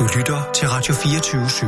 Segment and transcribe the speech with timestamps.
[0.00, 1.66] Du lytter til Radio 24 /7.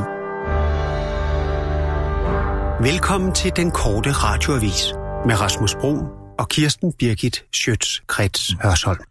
[2.83, 4.93] Velkommen til den korte radioavis
[5.27, 5.93] med Rasmus Bro
[6.39, 9.05] og Kirsten Birgit Schøtz-Krets Hørsholm.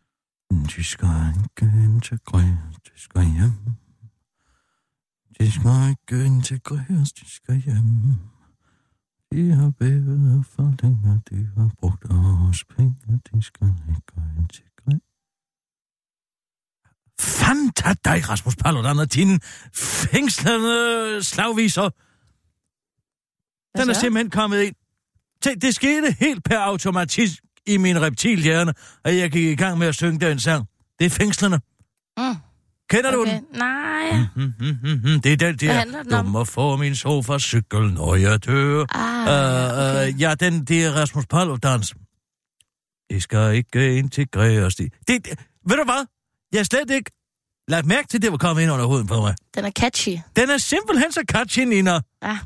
[0.52, 1.08] De skal
[1.44, 3.54] ikke integreres, de skal hjem.
[5.40, 8.16] De skal ikke integreres, de skal hjem.
[9.32, 14.71] De har bævet for længe, de har brugt af vores penge, de skal ikke integreres.
[17.22, 19.40] Fanta dig, Rasmus Paludan, og dine
[19.76, 21.90] fængslende slagviser.
[23.78, 24.76] Den er simpelthen kommet ind.
[25.62, 27.34] Det skete helt per automatisk
[27.68, 28.74] i min reptilhjerne,
[29.06, 30.66] at jeg gik i gang med at synge den sang.
[31.00, 31.60] Det er fængslende.
[32.18, 32.36] Mm.
[32.90, 33.34] Kender du Okay.
[33.34, 33.44] den?
[33.54, 34.12] Nej.
[34.36, 35.22] Mm, mm, mm, mm.
[35.22, 38.86] Det er den der, du må få min sofa-cykel, når jeg dør.
[38.90, 40.14] Ah, Uh, okay.
[40.14, 41.94] uh, ja, den, det er Rasmus Paludans.
[43.10, 44.76] Det skal ikke integreres.
[44.76, 45.26] Det, det,
[45.68, 46.06] ved du hvad?
[46.52, 47.12] Jeg er slet ikke
[47.68, 49.36] lagt mærke til, at det var kommet ind under huden på mig.
[49.56, 50.18] Den er catchy.
[50.36, 52.00] Den er simpelthen så catchy, Nina.
[52.24, 52.38] Ja.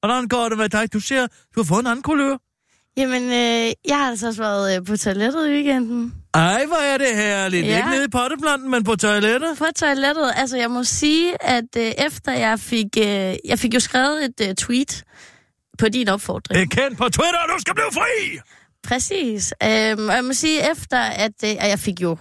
[0.00, 0.92] Hvordan går det med dig?
[0.92, 2.36] Du ser, du har fået en anden kulør.
[2.96, 6.14] Jamen, øh, jeg har altså også været øh, på toilettet i weekenden.
[6.34, 7.66] Ej, hvor er det herligt.
[7.66, 7.76] Ja.
[7.76, 9.58] Ikke nede i potteplanten, men på toilettet.
[9.58, 13.80] På toilettet, altså jeg må sige, at øh, efter jeg fik, øh, jeg fik jo
[13.80, 15.04] skrevet et øh, tweet
[15.78, 16.70] på din opfordring.
[16.70, 18.38] Bekendt på Twitter, du skal blive fri!
[18.82, 19.54] Præcis.
[19.62, 22.16] Øhm, og jeg må sige, efter at øh, jeg fik jo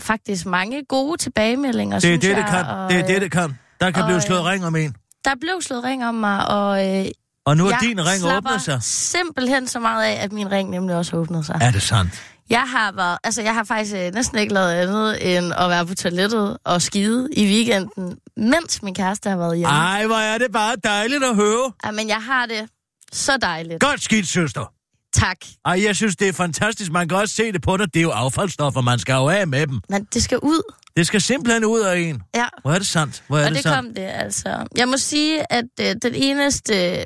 [0.00, 2.64] faktisk mange gode tilbagemeldinger, Det er synes det, det jeg, kan.
[2.66, 3.58] Og, Det er det, øh, det kan.
[3.80, 4.94] Der kan og, blive slået øh, ring om en.
[5.24, 7.06] Der blev slået ring om mig, og øh,
[7.46, 8.78] Og nu er din ring åbnet sig.
[8.82, 11.58] simpelthen så meget af, at min ring nemlig også har åbnet sig.
[11.62, 12.22] Er det sandt?
[12.50, 15.86] Jeg har været, altså jeg har faktisk øh, næsten ikke lavet andet end at være
[15.86, 19.72] på toilettet og skide i weekenden, mens min kæreste har været hjemme.
[19.74, 21.72] Ej, hvor er det bare dejligt at høre.
[21.84, 22.68] Ja, men jeg har det
[23.12, 23.80] så dejligt.
[23.80, 24.72] Godt skidt, søster.
[25.16, 25.36] Tak.
[25.64, 26.92] Ej, jeg synes, det er fantastisk.
[26.92, 27.94] Man kan også se det på dig.
[27.94, 29.80] Det er jo affaldsstoffer, man skal jo af med dem.
[29.88, 30.72] Men det skal ud.
[30.96, 32.22] Det skal simpelthen ud af en.
[32.34, 33.22] Ja, Hvor er det sandt?
[33.28, 33.76] Hvor er og det, det sandt?
[33.76, 34.66] kom det altså.
[34.76, 37.04] Jeg må sige, at øh, den eneste,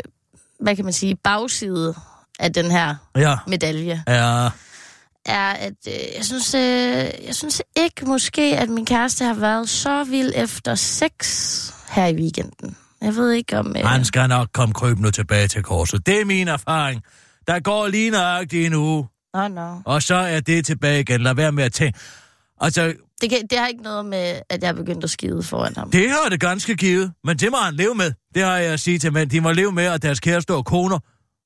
[0.61, 1.95] hvad kan man sige, bagside
[2.39, 4.51] af den her Ja, medalje, ja.
[5.27, 6.61] er, at øh, jeg, synes, øh,
[7.27, 11.13] jeg synes ikke måske, at min kæreste har været så vild efter sex
[11.91, 12.77] her i weekenden.
[13.03, 13.77] Jeg ved ikke om...
[13.79, 16.07] Øh, Han skal nok komme krybende tilbage til korset.
[16.07, 17.03] Det er min erfaring.
[17.47, 19.83] Der går lige nøjagtigt en uge, Nå, nå.
[19.85, 21.21] og så er det tilbage igen.
[21.21, 21.99] Lad være med at tænke.
[22.61, 25.77] Altså, Det, kan, det har ikke noget med, at jeg er begyndt at skide foran
[25.77, 25.91] ham.
[25.91, 28.13] det har det ganske givet, men det må han leve med.
[28.35, 29.31] Det har jeg at sige til mænd.
[29.31, 30.99] De må leve med, at deres kæreste og koner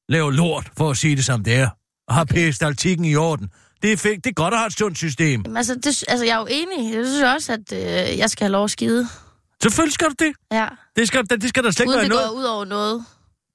[0.09, 1.69] laver lort, for at sige det som det er.
[2.09, 2.34] Og har okay.
[2.34, 3.49] peristaltikken i orden.
[3.83, 5.43] Det er, fik, det er godt at have et sundt system.
[5.44, 6.94] Jamen, altså, det, altså, jeg er jo enig.
[6.97, 9.09] Jeg synes også, at øh, jeg skal have lov at skide.
[9.62, 10.33] Selvfølgelig skal du det.
[10.53, 10.66] Ja.
[10.97, 12.28] Det skal, det skal der slet ikke Uden være det noget.
[12.31, 13.04] går ud over noget.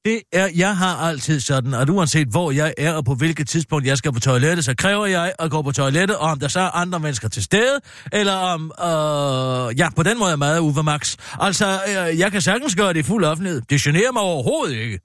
[0.09, 3.87] Det er, jeg har altid sådan, at uanset hvor jeg er og på hvilket tidspunkt
[3.87, 6.59] jeg skal på toilettet, så kræver jeg at gå på toilettet, og om der så
[6.59, 7.79] er andre mennesker til stede,
[8.11, 11.17] eller om, øh, ja, på den måde er jeg meget Uwe Max.
[11.39, 13.61] Altså, øh, jeg kan sagtens gøre det i fuld offentlighed.
[13.69, 14.99] Det generer mig overhovedet ikke.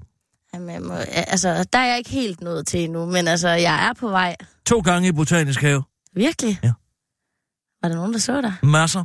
[0.55, 3.93] Jamen, må, altså, der er jeg ikke helt nået til endnu, men altså, jeg er
[3.93, 4.37] på vej.
[4.67, 5.83] To gange i Botanisk Have.
[6.15, 6.59] Virkelig?
[6.63, 6.73] Ja.
[7.83, 8.55] Var der nogen, der så dig?
[8.63, 9.05] Masser.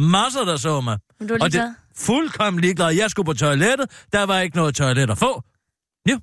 [0.00, 0.98] Masser, der så mig.
[1.18, 1.74] Men du er Og ligeglad?
[1.98, 2.88] Fuldkommen ligeglad.
[2.90, 3.90] Jeg skulle på toilettet.
[4.12, 5.42] Der var ikke noget toilet at få.
[6.08, 6.16] Ja,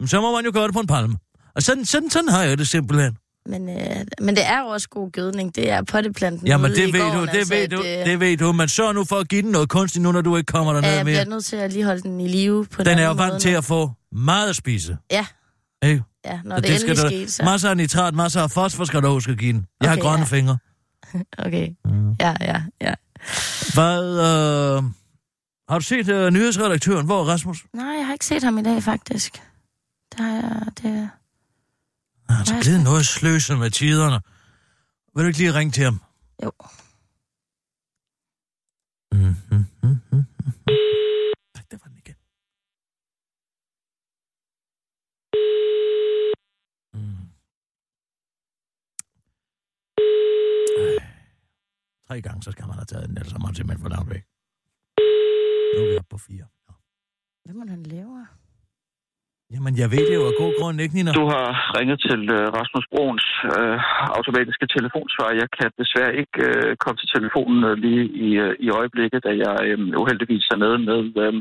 [0.00, 1.16] men så må man jo gøre det på en palme.
[1.54, 3.16] Og sådan, sådan, sådan har jeg det simpelthen.
[3.46, 5.54] Men, øh, men det er jo også god gødning.
[5.56, 8.20] Det er potteplanten Jamen, det ved gården, du, det altså, ved du, at, øh, det
[8.20, 8.52] ved du.
[8.52, 10.80] Men sørg nu for at give den noget kunstigt nu, når du ikke kommer ja,
[10.80, 11.28] derned jeg bliver mere.
[11.28, 13.50] nødt til at lige holde den i live på Den en er jo vant til
[13.50, 14.96] at få meget at spise.
[15.10, 15.26] Ja,
[15.84, 16.02] Ikke?
[16.24, 17.42] ja, når Så det, skal endelig du, skete, så...
[17.42, 19.66] Masser af nitrat, masser af fosfor skal du huske at give den.
[19.80, 20.24] Jeg Okay, har grønne ja.
[20.36, 20.58] fingre.
[21.46, 22.10] Okay, Mm.
[22.20, 22.94] ja, ja, ja.
[23.74, 24.82] Hvad, øh,
[25.68, 27.06] har du set øh, nyhedsredaktøren?
[27.06, 27.66] Hvor er Rasmus?
[27.72, 29.42] Nej, jeg har ikke set ham i dag, faktisk.
[30.16, 30.66] Har jeg...
[30.82, 31.10] Det...
[32.28, 34.20] Han er blevet noget sløset med tiderne.
[35.14, 36.00] Vil du ikke lige ringe til ham?
[36.44, 36.52] Jo.
[39.12, 39.18] Mm,
[39.50, 40.24] mm, mm, mm, mm.
[41.70, 42.14] Der var den igen.
[46.94, 47.28] Mm.
[50.78, 51.04] Ej.
[52.08, 54.37] Tre gange, så skal man have taget den, ellers er man simpelthen for langt væk.
[55.78, 56.46] Nu er vi oppe på fire.
[56.68, 56.72] Ja.
[57.44, 58.26] Hvad må han lave?
[59.54, 61.10] Jamen, jeg ved det jo af god grund, ikke, Nina?
[61.22, 61.48] Du har
[61.78, 63.26] ringet til øh, Rasmus Bruns
[63.56, 63.78] øh,
[64.18, 65.38] automatiske telefonsvar.
[65.42, 69.32] Jeg kan desværre ikke øh, komme til telefonen øh, lige i, øh, i øjeblikket, da
[69.44, 71.34] jeg øh, uheldigvis er med med øh,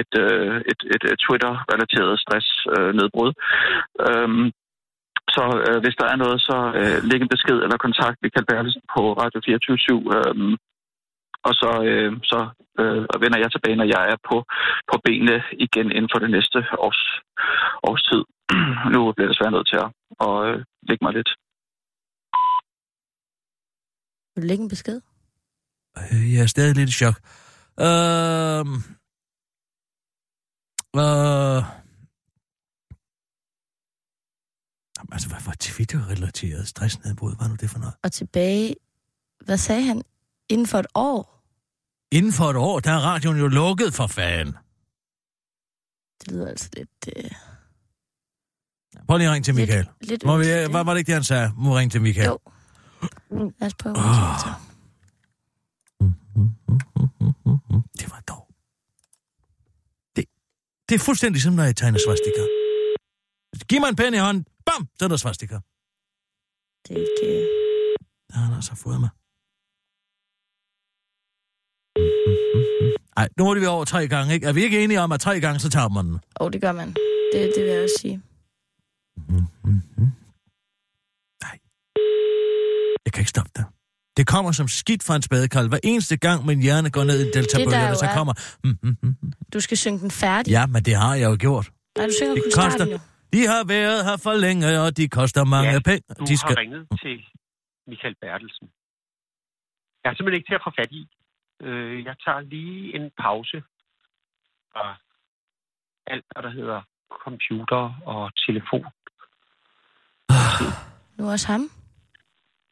[0.00, 3.30] et, øh, et, et, et Twitter-relateret stressnedbrud.
[4.06, 4.28] Øh,
[5.36, 8.82] så øh, hvis der er noget, så øh, læg en besked eller kontakt Michael Bertelsen
[8.94, 10.34] på Radio 24 øh,
[11.46, 12.38] og så, øh, så
[12.80, 14.36] øh, vender jeg tilbage, når jeg er på,
[14.90, 15.36] på benene
[15.66, 17.00] igen inden for det næste års,
[17.88, 18.22] års tid.
[18.94, 19.90] nu bliver jeg desværre nødt til at,
[20.26, 20.56] at øh,
[20.88, 21.30] lægge mig lidt.
[24.34, 24.98] Vil du lægge en besked?
[25.98, 27.16] Øh, Jeg er stadig lidt i chok.
[27.86, 28.64] Øh...
[31.02, 31.60] Øh...
[34.96, 37.36] Jamen, Altså, hvad var Twitter-relateret stressnedbrud?
[37.36, 37.94] Hvad er nu det for noget?
[38.04, 38.76] Og tilbage,
[39.46, 40.02] hvad sagde han?
[40.48, 41.44] Inden for et år?
[42.12, 44.54] Inden for et år, der er radioen jo lukket for fanden.
[46.20, 46.88] Det lyder altså lidt...
[47.16, 47.30] Øh,
[49.06, 49.88] Prøv lige at ringe til Michael.
[50.00, 51.52] Lidt, lidt Må vi, yndigt, var, var det ikke det, han sagde?
[51.56, 52.26] Må vi ringe til Michael?
[52.26, 52.38] Jo.
[53.30, 53.96] Lad os prøve.
[53.98, 54.46] Ah.
[54.46, 54.52] Oh.
[57.98, 58.48] Det var dog.
[60.16, 60.24] Det,
[60.88, 62.42] det er fuldstændig som, når jeg tegner svastika.
[63.68, 64.44] Giv mig en pen i hånden.
[64.66, 64.88] Bam!
[64.98, 65.58] Så er der svastika.
[66.88, 67.26] Det er ikke...
[67.26, 67.48] øh,
[68.28, 69.08] Der har han altså fået mig.
[73.16, 74.46] Ej, nu er vi over tre gange, ikke?
[74.46, 76.14] Er vi ikke enige om, at tre gange, så tager man den?
[76.14, 76.88] Åh, oh, det gør man.
[77.32, 78.22] Det, det vil jeg også sige.
[81.44, 81.58] Nej.
[83.04, 83.64] Jeg kan ikke stoppe det.
[84.16, 85.68] Det kommer som skidt fra en spadekold.
[85.68, 88.34] Hver eneste gang, min hjerne går ned i en der jo så er- kommer...
[88.64, 89.16] Mm, mm, mm.
[89.22, 89.32] mm.
[89.52, 90.50] Du skal synge den færdig.
[90.50, 91.66] Ja, men det har jeg jo gjort.
[91.98, 92.98] Nej, du synger Det kun koster- starten jo.
[93.32, 96.02] De har været her for længe, og de koster mange Ja, penge.
[96.18, 96.48] Du De skal...
[96.54, 97.14] har ringet til
[97.90, 98.66] Michael Bertelsen.
[100.02, 101.02] Jeg er simpelthen ikke til at få fat i.
[101.60, 103.62] Øh, jeg tager lige en pause
[104.72, 104.96] fra
[106.06, 108.86] alt, hvad der hedder computer og telefon.
[111.18, 111.62] Nu også ham.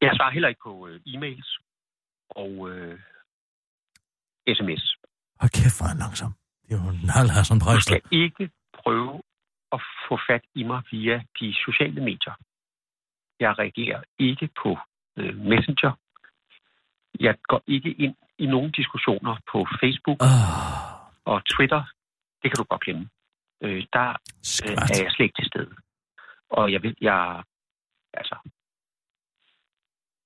[0.00, 1.50] Jeg svarer heller ikke på øh, e-mails
[2.30, 2.98] og øh,
[4.56, 4.96] sms.
[5.40, 6.32] Hold kæft, hvor er langsom.
[6.62, 9.22] Det er jo en halv Hassan Du skal ikke prøve
[9.72, 12.34] at få fat i mig via de sociale medier.
[13.40, 14.78] Jeg reagerer ikke på
[15.16, 15.92] øh, Messenger.
[17.20, 21.82] Jeg går ikke ind i nogen diskussioner på Facebook Åh, og Twitter.
[22.42, 23.08] Det kan du godt glemme.
[23.62, 24.08] Øh, der
[24.64, 25.74] øh, er jeg slet ikke til stede.
[26.50, 27.42] Og jeg ved, jeg...
[28.14, 28.36] Altså...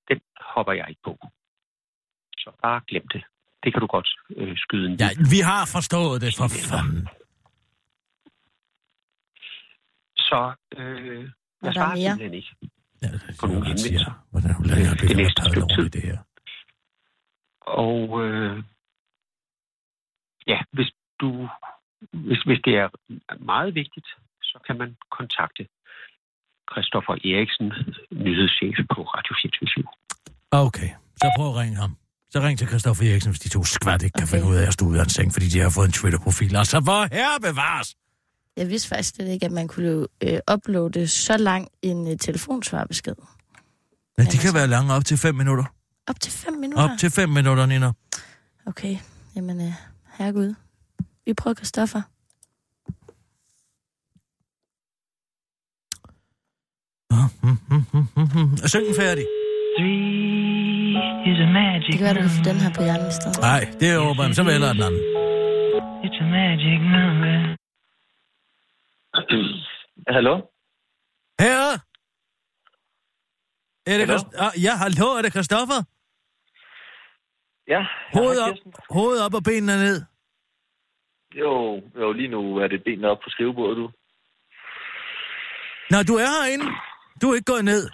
[0.09, 0.21] Den
[0.55, 1.19] hopper jeg ikke på.
[2.39, 3.25] Så bare glem det.
[3.65, 7.09] Det kan du godt øh, skyde en Ja, vi har forstået det, for fanden.
[10.17, 11.31] Så øh, der
[11.63, 12.11] jeg svarer mere?
[12.11, 12.57] simpelthen ikke.
[13.03, 14.27] Ja, det På er nogle henvendelser.
[14.31, 16.19] Hvordan hun lader jeg Det næste padle stykke over i det her.
[17.67, 18.63] Og øh,
[20.47, 20.91] ja, hvis
[21.21, 21.49] du
[22.13, 22.89] hvis, hvis det er
[23.45, 24.07] meget vigtigt,
[24.43, 25.63] så kan man kontakte
[26.73, 27.67] Christoffer Eriksen,
[28.25, 29.85] nyhedschef på Radio 24
[30.51, 30.91] Okay,
[31.21, 31.97] så prøv at ringe ham.
[32.31, 34.33] Så ring til Christoffer Eriksen, hvis de to skvat ikke kan Okay.
[34.37, 36.57] finde ud af at stå ud af en seng, fordi de har fået en Twitter-profil.
[36.57, 37.89] Altså, hvor her bevares?
[38.57, 43.15] Jeg vidste faktisk slet ikke, at man kunne øh, uploade så lang en øh, telefonsvarbesked.
[43.19, 45.65] Ja, de altså- kan være lange op til 5 minutter.
[46.09, 46.85] Op til fem minutter?
[46.85, 47.93] Op til 5 minutter, Nina.
[48.67, 48.97] Okay,
[49.37, 49.73] jamen øh,
[50.19, 50.55] herregud.
[51.25, 52.03] Vi prøver Christoffer.
[58.73, 59.25] Syng den færdig.
[59.79, 63.15] Three is a magic Det kan være, du kan få den her på hjernen i
[63.19, 63.39] stedet.
[63.51, 65.01] Nej, det er over, så vælger den anden.
[66.07, 67.37] It's a magic number.
[70.17, 70.35] Hallo?
[71.45, 71.63] Her!
[73.91, 74.19] Er det Hallo?
[74.19, 75.81] Christ- ah, ja, hallo, er det Christoffer?
[77.69, 77.81] Ja,
[78.15, 78.73] Hoved hej, op, Kirsten.
[78.91, 79.99] hoved op og benene ned.
[81.35, 83.87] Jo, jo, lige nu er det benene op på skrivebordet, du.
[85.91, 86.67] Nå, du er herinde.
[87.23, 87.91] Du er ikke gået ned.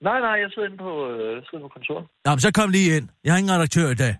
[0.00, 2.06] Nej, nej, jeg sidder inde på, øh, sidder på kontoret.
[2.24, 3.08] Nå, men så kom lige ind.
[3.24, 4.14] Jeg har ingen redaktør i dag.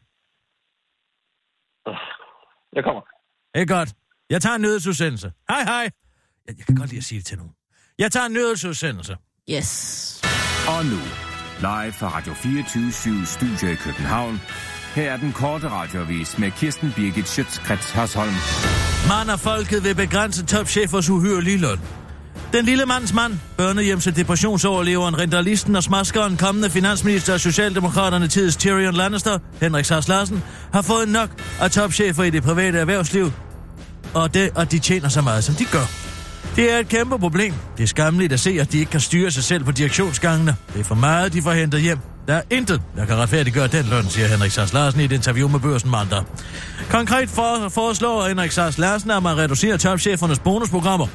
[2.76, 3.02] Jeg kommer.
[3.54, 3.90] Det er godt.
[4.31, 5.33] Jeg tager en nyhedsudsendelse.
[5.49, 5.90] Hej, hej.
[6.47, 7.54] Jeg, jeg kan godt lide at sige det til nogen.
[7.99, 9.16] Jeg tager en nyhedsudsendelse.
[9.50, 9.71] Yes.
[10.69, 11.00] Og nu,
[11.61, 14.41] live fra Radio 24 Studio i København.
[14.95, 18.35] Her er den korte radiovis med Kirsten Birgit Schøtzgrads Hasholm.
[19.09, 21.79] Mand og folket vil begrænse topchefers uhyrelige løn.
[22.53, 28.57] Den lille mands mand, børnehjems- og depressionsoverleveren, rentalisten og smaskeren, kommende finansminister og Socialdemokraterne tids
[28.57, 33.33] Tyrion Lannister, Henrik Sars Larsen, har fået nok af topchefer i det private erhvervsliv,
[34.15, 36.08] og, det, og de tjener så meget, som de gør.
[36.57, 37.54] Det er et kæmpe problem.
[37.76, 40.57] Det er skamligt at se, at de ikke kan styre sig selv på direktionsgangene.
[40.75, 41.99] Det er for meget, de får hentet hjem.
[42.28, 45.49] Der er intet, der kan retfærdiggøre den løn, siger Henrik Sars Larsen i et interview
[45.49, 46.23] med Børsen mandag.
[46.90, 51.07] Konkret for, foreslår Henrik Sars Larsen, at man reducerer topchefernes bonusprogrammer.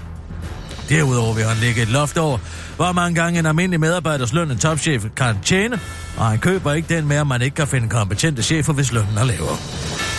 [0.89, 2.37] Derudover vil han lægge et loft over,
[2.75, 5.79] hvor mange gange en almindelig medarbejders løn en topchef kan tjene,
[6.17, 9.17] og han køber ikke den med, at man ikke kan finde kompetente chefer, hvis lønnen
[9.17, 9.57] er lavere.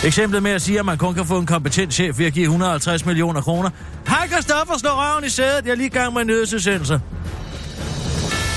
[0.03, 2.43] Eksemplet med at sige, at man kun kan få en kompetent chef ved at give
[2.43, 3.69] 150 millioner kroner.
[4.07, 7.01] Hej Christoffer, slå røven i sædet, jeg er lige i gang med en.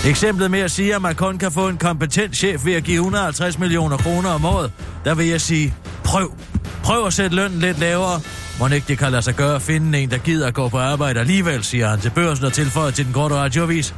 [0.06, 2.96] Eksemplet med at sige, at man kun kan få en kompetent chef ved at give
[2.96, 4.72] 150 millioner kroner om året,
[5.04, 6.32] der vil jeg sige, prøv.
[6.82, 8.20] Prøv at sætte lønnen lidt lavere.
[8.58, 10.78] Må ikke det kan lade sig gøre at finde en, der gider at gå på
[10.78, 13.94] arbejde alligevel, siger han til børsen og tilføjer til den korte radioavis.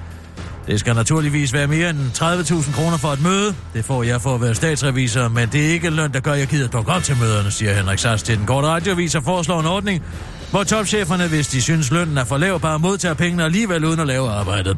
[0.67, 3.55] Det skal naturligvis være mere end 30.000 kroner for et møde.
[3.75, 6.39] Det får jeg for at være statsrevisor, men det er ikke løn, der gør, at
[6.39, 9.61] jeg gider dukke op til møderne, siger Henrik Sass til den korte radioavis og foreslår
[9.61, 10.03] en ordning,
[10.51, 14.07] hvor topcheferne, hvis de synes lønnen er for lav, bare modtager pengene alligevel uden at
[14.07, 14.77] lave arbejdet.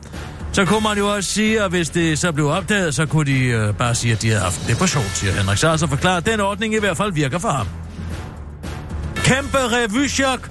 [0.53, 3.45] Så kunne man jo også sige, at hvis det så blev opdaget, så kunne de
[3.45, 6.27] øh, bare sige, at de havde haft en depression, siger Henrik Sass og forklarer, at
[6.27, 7.67] den ordning i hvert fald virker for ham.
[9.17, 10.51] Kæmpe revychok!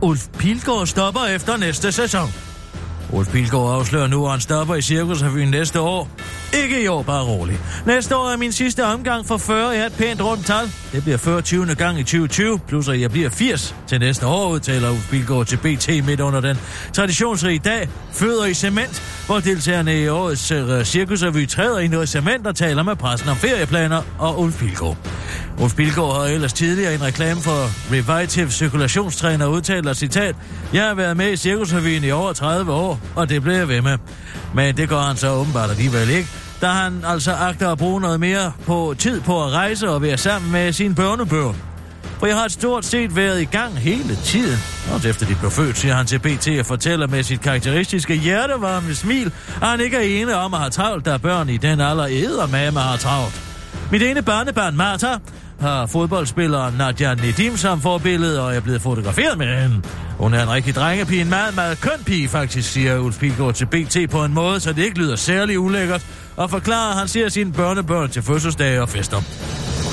[0.00, 2.43] Ulf Pilgaard stopper efter næste sæson.
[3.12, 6.08] Ulf Pilgaard afslører nu, at han stopper i Cirkusrevyen næste år.
[6.62, 7.58] Ikke i år, bare rolig.
[7.86, 10.70] Næste år er min sidste omgang for 40 er et pænt rundt tal.
[10.92, 11.74] Det bliver 40 20.
[11.74, 15.56] gang i 2020, plus at jeg bliver 80 til næste år, udtaler Ulf Pilgaard til
[15.56, 16.58] BT midt under den
[16.92, 22.46] traditionsrige dag, føder i cement, hvor deltagerne i årets øh, cirkusrevy træder i noget cement
[22.46, 24.96] og taler med pressen om ferieplaner og Ulf Pilgaard.
[25.60, 30.36] Ulf Bilgaard har ellers tidligere i en reklame for Revitive cirkulationstræner udtalt, citat,
[30.72, 33.82] Jeg har været med i cirkusrevyen i over 30 år, og det bliver jeg ved
[33.82, 33.98] med.
[34.54, 36.28] Men det går han så åbenbart alligevel ikke,
[36.60, 40.18] da han altså agter at bruge noget mere på tid på at rejse og være
[40.18, 41.56] sammen med sin børnebørn.
[42.18, 44.58] For jeg har stort set været i gang hele tiden.
[44.94, 48.94] Også efter de blev født, siger han til BT og fortæller med sit karakteristiske hjertevarme
[48.94, 49.32] smil,
[49.62, 52.46] at han ikke er ene om at have travlt, da børn i den alder æder
[52.46, 53.53] med at have travlt.
[53.94, 55.16] Mit ene børnebørn, Martha,
[55.60, 59.82] har fodboldspilleren Nadia Nedim som forbillede, og er blevet fotograferet med hende.
[60.18, 63.66] Hun er en rigtig drengepige, en meget, meget køn pige faktisk, siger Ulf Pilgaard til
[63.66, 67.28] BT på en måde, så det ikke lyder særlig ulækkert, og forklarer, at han ser
[67.28, 69.16] sine børnebørn til fødselsdage og fester.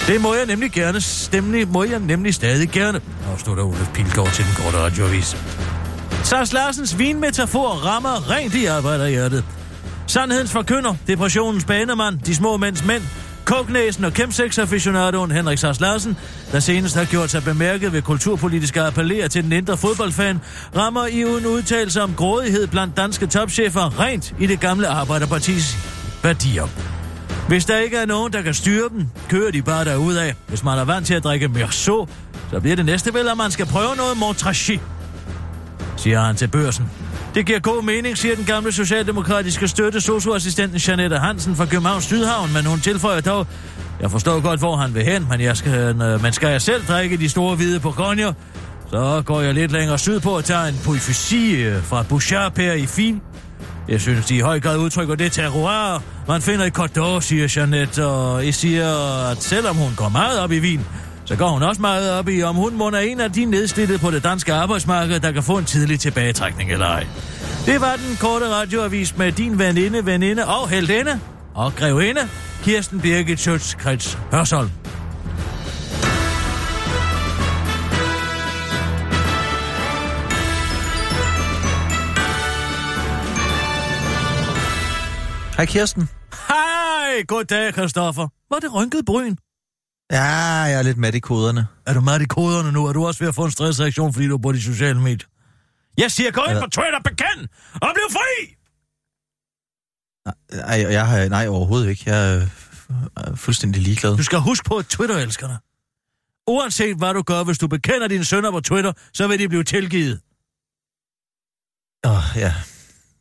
[0.07, 4.45] Det må jeg nemlig gerne, stemning må jeg nemlig stadig gerne, afslutter Ulf Pilgaard til
[4.45, 5.37] den korte radioavis.
[6.23, 9.43] Sars Larsens vinmetafor rammer rent i arbejderhjertet.
[10.07, 13.03] Sandhedens forkynder, depressionens banemand, de små mænds mænd,
[13.45, 16.17] Kognæsen og kæmsex-aficionadoen Henrik Sars Larsen,
[16.51, 20.39] der senest har gjort sig bemærket ved kulturpolitiske appeller til den indre fodboldfan,
[20.75, 25.77] rammer i uden udtalelse om grådighed blandt danske topchefer rent i det gamle Arbejderpartis
[26.23, 26.67] værdier.
[27.47, 30.33] Hvis der ikke er nogen, der kan styre dem, kører de bare derudad.
[30.47, 32.07] Hvis man er vant til at drikke Merceau,
[32.51, 34.79] så bliver det næste vel, at man skal prøve noget Montrachy,
[35.97, 36.85] siger han til børsen.
[37.35, 42.53] Det giver god mening, siger den gamle socialdemokratiske støtte, socioassistenten Janette Hansen fra Københavns Sydhavn,
[42.53, 43.47] men hun tilføjer dog,
[44.01, 46.61] jeg forstår godt, hvor han vil hen, men jeg skal, øh, men man skal jeg
[46.61, 48.33] selv drikke de store hvide Bourgogne,
[48.89, 53.21] så går jeg lidt længere sydpå og tager en poifysi fra Bouchard Per i Fin.
[53.87, 58.05] Jeg synes, de i høj grad udtrykker det terroir, man finder i Cordon, siger Jeanette,
[58.05, 58.87] og jeg siger,
[59.31, 60.85] at selvom hun går meget op i vin,
[61.31, 63.99] så går hun også meget op i, om hun må er en af de nedslidte
[63.99, 67.07] på det danske arbejdsmarked, der kan få en tidlig tilbagetrækning eller ej.
[67.65, 71.19] Det var den korte radioavis med din veninde, veninde og heldinde
[71.53, 72.21] og grevinde,
[72.63, 74.69] Kirsten Birgit Schøtz Krets Hørsholm.
[85.57, 86.09] Hej Kirsten.
[86.47, 88.27] Hej, goddag, Christoffer.
[88.49, 89.35] Var det rynket bryn?
[90.11, 90.23] Ja,
[90.71, 91.67] jeg er lidt mad i koderne.
[91.85, 92.85] Er du meget i koderne nu?
[92.85, 95.27] Er du også ved at få en stressreaktion, fordi du er på de sociale medier?
[95.97, 98.55] Jeg siger, gå ind på Twitter, bekend, og bliv fri!
[100.51, 102.03] Nej, jeg har, nej, overhovedet ikke.
[102.05, 102.47] Jeg er
[103.27, 104.17] øh, fuldstændig ligeglad.
[104.17, 105.57] Du skal huske på, at Twitter elsker dig.
[106.47, 109.63] Uanset hvad du gør, hvis du bekender dine sønner på Twitter, så vil de blive
[109.63, 110.21] tilgivet.
[112.05, 112.53] Åh, oh, ja.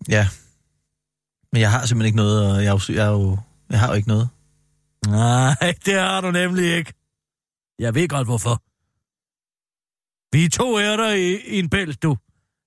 [0.08, 0.28] Ja.
[1.52, 3.38] Men jeg har simpelthen ikke noget, og jeg, er jeg, er jo,
[3.70, 4.28] jeg har jo ikke noget.
[5.06, 6.92] Nej, det har du nemlig ikke.
[7.78, 8.62] Jeg ved godt, hvorfor.
[10.36, 12.16] Vi er to ærter i, i en bælt, du.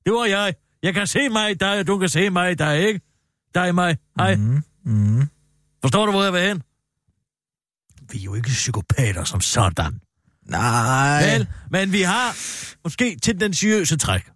[0.06, 0.54] Det var jeg.
[0.84, 3.02] Jeg kan se mig i dig, og du kan se mig i dig, ikke?
[3.56, 3.98] Dig og mig.
[4.18, 4.36] Hej.
[4.36, 4.64] Mm.
[4.84, 5.30] Mm, mm.
[5.82, 6.64] Forstår du, hvor jeg vil hen?
[8.12, 10.02] Vi er jo ikke psykopater som sådan.
[10.46, 11.24] Nej.
[11.24, 12.36] Vel, men vi har
[12.84, 14.30] måske tendensiøse træk.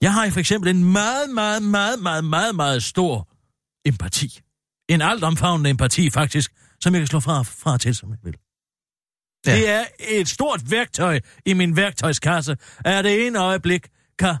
[0.00, 3.28] Jeg har for eksempel en meget, meget, meget, meget, meget, meget stor
[3.84, 4.40] empati.
[4.88, 8.36] En altomfavnende empati, faktisk, som jeg kan slå fra, fra til, som jeg vil.
[9.46, 9.56] Ja.
[9.56, 14.36] Det er et stort værktøj i min værktøjskasse, at det ene øjeblik kan...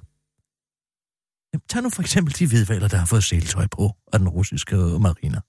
[1.52, 4.76] Jamen, tag nu for eksempel de hvidvaler, der har fået seletøj på af den russiske
[4.76, 5.40] mariner.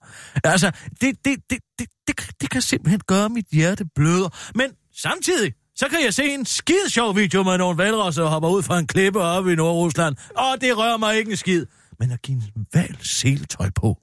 [0.43, 4.29] Altså, det, det, det, det, det, det kan simpelthen gøre mit hjerte bløder.
[4.55, 8.49] Men samtidig, så kan jeg se en skide sjov video med nogle valrosser, der hopper
[8.49, 10.15] ud fra en klippe oppe i Nordrusland.
[10.35, 11.65] Og det rører mig ikke en skid.
[11.99, 14.01] Men at give en val seletøj på,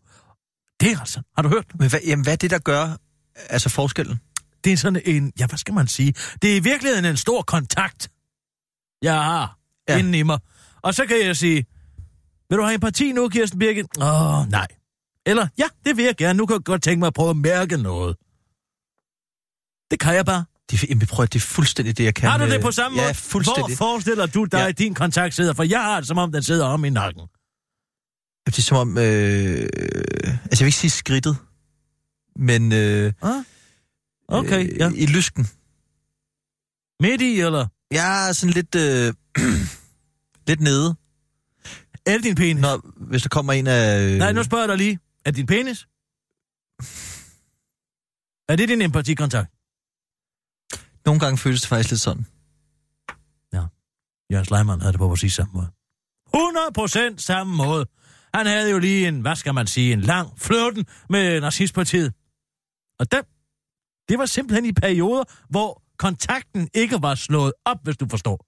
[0.85, 1.21] det er altså...
[1.37, 1.64] Har du hørt?
[1.79, 2.97] Men hvad, jamen, hvad er det, der gør
[3.50, 4.21] altså forskellen?
[4.64, 5.33] Det er sådan en...
[5.38, 6.14] Ja, hvad skal man sige?
[6.43, 8.09] Det er i virkeligheden en stor kontakt,
[9.03, 9.99] jeg har Ja.
[9.99, 10.38] inden i mig.
[10.83, 11.67] Og så kan jeg sige,
[12.50, 13.87] vil du have empati nu, Kirsten Birgit?
[14.00, 14.67] Åh, oh, nej.
[15.26, 16.37] Eller, ja, det vil jeg gerne.
[16.37, 18.17] Nu kan jeg godt tænke mig at prøve at mærke noget.
[19.91, 20.45] Det kan jeg bare.
[20.71, 22.31] Det, jamen, prøv at det er fuldstændig det, jeg kan.
[22.31, 23.14] Har du det øh, på samme ja, måde?
[23.14, 23.76] fuldstændig.
[23.76, 24.64] Hvor forestiller du dig, Ja.
[24.64, 24.71] ja.
[24.73, 25.55] din kontakt sidder?
[25.55, 27.23] For jeg har det, som om den sidder om i nakken.
[28.47, 28.99] Det er som om...
[28.99, 31.37] Øh, altså, jeg vil ikke sige skridtet,
[32.37, 32.73] men...
[32.73, 33.45] Øh, Ah,
[34.29, 34.87] okay, ja.
[34.87, 35.47] øh, I lysken.
[37.01, 37.67] Midt i, eller?
[37.91, 38.75] Jeg er sådan lidt...
[38.75, 39.15] Øh,
[40.49, 40.97] lidt nede.
[42.07, 42.61] Er det din penis?
[42.63, 44.01] Når, hvis der kommer en af...
[44.13, 44.99] Øh, Nej, nu spørger jeg dig lige.
[45.25, 45.87] Er det din penis?
[48.49, 49.51] Er det din empatikontakt?
[51.07, 52.27] Nogle gange føles det faktisk lidt sådan.
[54.33, 55.69] Jørgen Sleiman havde det på præcis samme måde.
[57.15, 57.87] 100% samme måde.
[58.35, 62.12] Han havde jo lige en, hvad skal man sige, en lang flirten med Nazistpartiet.
[62.99, 63.23] Og den,
[64.09, 68.47] det var simpelthen i perioder, hvor kontakten ikke var slået op, hvis du forstår.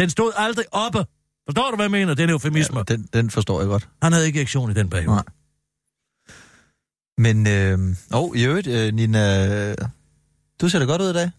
[0.00, 0.98] Den stod aldrig oppe.
[1.46, 2.14] Forstår du, hvad jeg mener?
[2.14, 2.78] Den eufemisme.
[2.78, 3.88] Ja, den, den forstår jeg godt.
[4.02, 5.14] Han havde ikke aktion i den periode.
[5.14, 5.24] Nej.
[7.18, 9.74] Men, øh, oh, i øvrigt, øh, Nina,
[10.60, 11.30] du ser da godt ud i dag.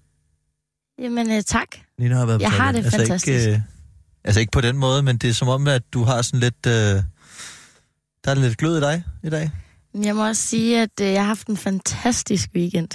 [1.00, 1.68] Jamen, øh, tak.
[2.00, 3.28] Nina har været på Jeg har det fantastisk.
[3.28, 3.60] Ikke, øh,
[4.24, 6.66] altså ikke på den måde, men det er som om, at du har sådan lidt...
[6.68, 7.04] Øh,
[8.24, 9.52] der er lidt glød i dig i dag.
[9.94, 12.90] Jeg må også sige, at øh, jeg har haft en fantastisk weekend.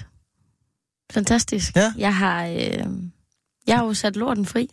[1.12, 1.76] Fantastisk.
[1.76, 1.92] Ja.
[1.98, 2.86] Jeg har, øh,
[3.66, 4.70] jeg har jo sat lorten fri.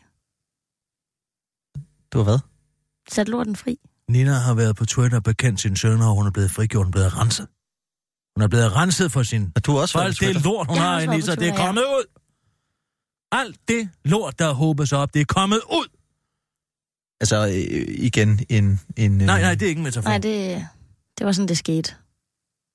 [2.14, 2.40] Du har hvad?
[3.10, 3.80] Sat lorten fri.
[4.10, 6.90] Nina har været på Twitter og bekendt sin søn, og hun er blevet frigjort, hun
[6.90, 7.48] er blevet renset.
[8.36, 9.52] Hun er blevet renset for sin...
[9.56, 11.40] Og du har også For været alt det lort, hun Jeg har inde i sig,
[11.40, 11.66] det er ja.
[11.66, 12.06] kommet ud.
[13.32, 15.88] Alt det lort, der håbes op, det er kommet ud.
[17.22, 18.80] Altså øh, igen en...
[18.98, 20.10] en øh, Nej, nej, det er ikke en metafor.
[20.10, 20.68] Nej, det,
[21.18, 21.94] det var sådan, det skete.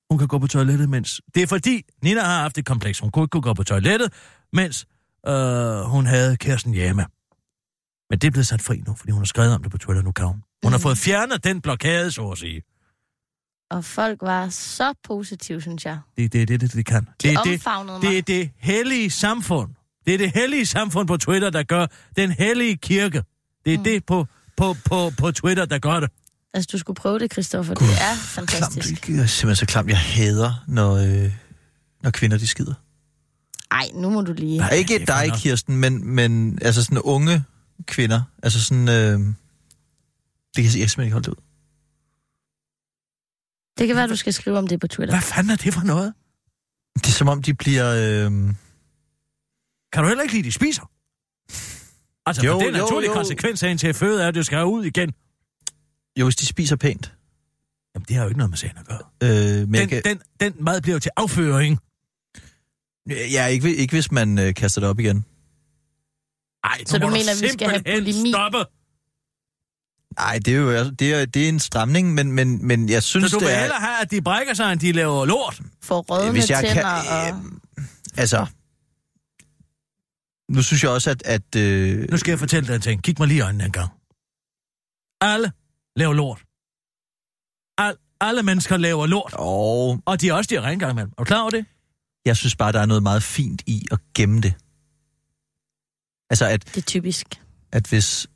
[0.09, 1.21] Hun kan gå på toilettet, mens...
[1.35, 2.99] Det er fordi, Nina har haft et kompleks.
[2.99, 4.13] Hun kunne ikke kunne gå på toilettet,
[4.53, 4.85] mens
[5.27, 7.05] øh, hun havde kæresten hjemme.
[8.09, 10.03] Men det er blevet sat fri nu, fordi hun har skrevet om det på Twitter,
[10.03, 10.43] nu kan hun.
[10.63, 12.61] Hun har fået fjernet den blokade, så at sige.
[13.71, 15.99] Og folk var så positive, synes jeg.
[16.17, 17.03] Det er det, det, det, det kan.
[17.03, 18.27] De Det er det, omfavnede det er mig.
[18.27, 19.71] det hellige samfund.
[20.05, 23.23] Det er det hellige samfund på Twitter, der gør den hellige kirke.
[23.65, 23.83] Det er mm.
[23.83, 24.27] det på,
[24.57, 26.09] på, på, på Twitter, der gør det.
[26.53, 27.73] Altså, du skulle prøve det, Christoffer.
[27.73, 27.95] Det er
[28.35, 29.07] Klamt, fantastisk.
[29.07, 29.89] det er simpelthen så klamt.
[29.89, 31.31] Jeg hader, når, øh,
[32.03, 32.73] når kvinder de skider.
[33.71, 34.57] Ej, nu må du lige...
[34.57, 34.69] Nej.
[34.69, 35.37] Ikke det er dig, nok.
[35.37, 37.43] Kirsten, men, men altså sådan unge
[37.85, 38.21] kvinder.
[38.43, 38.89] Altså sådan...
[38.89, 39.23] Øh, det
[40.55, 41.41] kan jeg, jeg kan simpelthen ikke holde det ud.
[43.77, 45.15] Det kan være, du skal skrive om det på Twitter.
[45.15, 46.13] Hvad fanden er det for noget?
[46.95, 47.87] Det er som om, de bliver...
[47.95, 48.31] Øh,
[49.93, 50.90] Kan du heller ikke lide, de spiser?
[52.25, 53.13] Altså, Jo, for den naturlige jo.
[53.15, 55.13] konsekvens af en til at føde er, at du skal ud igen.
[56.19, 57.13] jo, hvis de spiser pænt.
[57.95, 58.99] Jamen, det har jo ikke noget med sagen at gøre.
[59.23, 61.79] Øh, men Den, kan, den, den mad bliver jo til afføring.
[63.09, 65.25] ja, ikke, ikke hvis man øh, kaster det op igen.
[66.63, 68.31] Ej, nu Så du må mener, vi skal have bulimi?
[68.31, 68.57] stoppe.
[70.19, 73.03] Nej, det er jo altså- det er, det er en stramning, men, men, men jeg
[73.03, 73.59] synes, Så du vil det er...
[73.59, 75.61] hellere have, at de brækker sig, end de laver lort?
[75.81, 77.33] For rødne Hvis jeg tænder kan...
[77.33, 77.39] og...
[77.39, 77.51] Øh,
[78.17, 78.45] altså...
[80.55, 81.21] Nu synes jeg også, at...
[81.25, 83.03] at øh, Nu skal jeg fortælle dig en ting.
[83.03, 83.89] Kig mig lige i øjnene en gang.
[85.21, 85.51] Alle
[85.95, 86.41] laver lort.
[87.77, 89.33] Al, alle mennesker laver lort.
[89.37, 91.11] og Og de er også de er engang imellem.
[91.11, 91.65] Er du klar over det?
[92.25, 94.53] jeg synes bare, der er noget meget fint i at gemme det.
[96.29, 97.41] Altså, at, Det er typisk.
[97.71, 98.27] at hvis...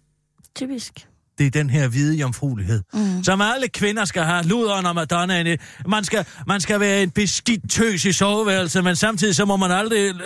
[0.56, 1.10] Typisk.
[1.38, 3.24] Det er den her hvide jomfruelighed, Mm.
[3.24, 4.43] som alle kvinder skal have.
[4.43, 5.48] Luderen og Madonnaen.
[5.48, 5.56] i.
[5.88, 9.71] Man skal, man skal være en beskidt tøs i soveværelset, men samtidig så må man
[9.71, 10.24] aldrig øh,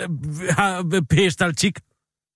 [0.58, 1.78] have pestaltik.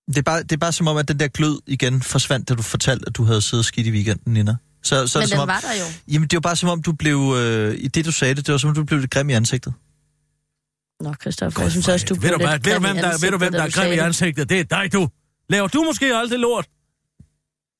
[0.08, 2.54] Det er, bare, det er bare som om, at den der glød igen forsvandt, da
[2.54, 4.56] du fortalte, at du havde siddet skidt i weekenden, Nina.
[4.82, 6.12] Så, så Men det som om, var der jo.
[6.14, 7.34] Jamen, det var bare som om, du blev...
[7.38, 9.32] Øh, I det, du sagde det, det var som om, du blev lidt grim i
[9.32, 9.72] ansigtet.
[11.00, 13.00] Nå, Christoffer, jeg synes også, du ved blev du, hvad, lidt ved du, grim i
[13.00, 14.48] hvem der, ved du, hvem ansigtet, der er grim i ansigtet?
[14.48, 15.08] Det er dig, du.
[15.48, 16.66] Laver du måske aldrig lort?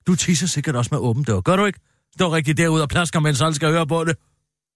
[0.07, 1.41] Du tisser sikkert også med åben dør.
[1.41, 1.81] Gør du ikke?
[2.15, 4.17] Står rigtig derude og plasker, mens alle skal høre på det.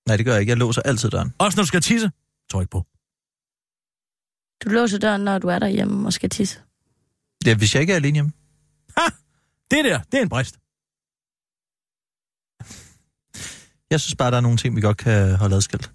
[0.07, 0.51] Nej, det gør jeg ikke.
[0.51, 1.35] Jeg låser altid døren.
[1.39, 2.11] Også når du skal tisse.
[2.51, 2.87] Tror ikke på.
[4.65, 6.61] Du låser døren, når du er derhjemme og skal tisse.
[7.47, 8.33] Ja, hvis jeg ikke er alene hjemme.
[9.71, 10.59] Det der, det er en brist.
[13.91, 15.91] Jeg synes bare, der er nogle ting, vi godt kan holde adskilt.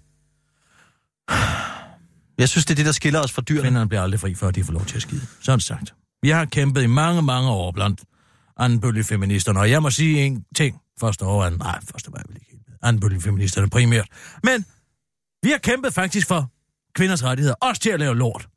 [2.38, 3.62] Jeg synes, det er det, der skiller os fra dyrene.
[3.62, 5.26] Kvinderne bliver aldrig fri, før de får lov til at skide.
[5.40, 5.94] Så det sagt.
[6.22, 8.00] Vi har kæmpet i mange, mange år blandt
[8.56, 10.80] andenbølgefeministerne, og jeg må sige en ting.
[11.00, 12.76] Første år, anden, nej, første var jeg vel ikke helt med.
[12.82, 14.08] Andenbølgefeministerne primært.
[14.42, 14.64] Men
[15.42, 16.50] vi har kæmpet faktisk for
[16.94, 18.48] kvinders rettigheder, også til at lave lort.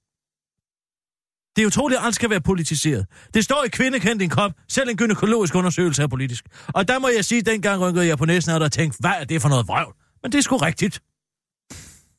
[1.56, 3.06] Det er utroligt, at alt skal være politiseret.
[3.34, 4.52] Det står i kvindekend din krop.
[4.70, 6.46] Selv en gynækologisk undersøgelse er politisk.
[6.68, 9.12] Og der må jeg sige, at dengang rynkede jeg på næsen og der tænkte, hvad
[9.20, 9.94] er det for noget vrøvl?
[10.24, 11.02] Men det er sgu rigtigt.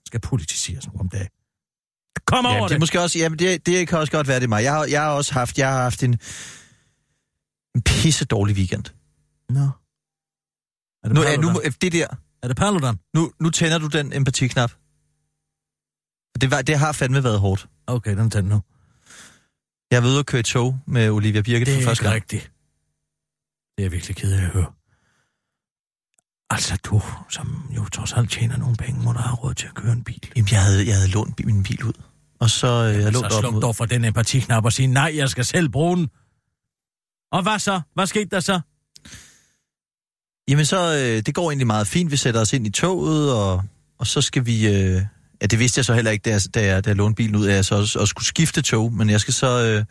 [0.06, 1.28] Skal politiseres nu om dagen.
[2.26, 2.80] Kom over Ja, det det.
[2.80, 4.62] måske også, jamen det, det kan også godt være, det er mig.
[4.62, 6.18] Jeg har, jeg har også haft, jeg har haft en,
[7.74, 8.84] en pisse dårlig weekend.
[9.48, 9.60] Nå.
[11.02, 12.06] Er det Nu, er, nu, må- det der,
[12.42, 12.98] er det Paludan?
[13.14, 14.70] nu, nu tænder du den empatiknap.
[16.40, 17.68] Det, var, det har fandme været hårdt.
[17.86, 18.60] Okay, den tænder nu.
[19.90, 22.14] Jeg ude og køre tog med Olivia Det for er første gang.
[22.14, 22.42] rigtigt.
[23.76, 24.72] Det er jeg virkelig ked af at høre.
[26.50, 29.74] Altså, du, som jo trods alt tjener nogle penge, må du have råd til at
[29.74, 30.32] køre en bil.
[30.36, 31.92] Jamen, jeg havde, jeg havde lånt min bil ud.
[32.40, 35.12] Og så øh, jeg lånt Så op sluk dog for den empatiknap og sige, nej,
[35.16, 36.08] jeg skal selv bruge den.
[37.32, 37.80] Og hvad så?
[37.94, 38.60] Hvad skete der så?
[40.48, 42.10] Jamen, så øh, det går egentlig meget fint.
[42.10, 43.62] Vi sætter os ind i toget, og,
[43.98, 44.66] og så skal vi...
[44.66, 45.02] Øh,
[45.40, 47.36] ja, det vidste jeg så heller ikke, da jeg, da jeg, da jeg lånte bilen
[47.36, 48.92] ud, at jeg så også, også skulle skifte tog.
[48.92, 49.64] Men jeg skal så...
[49.64, 49.84] Øh,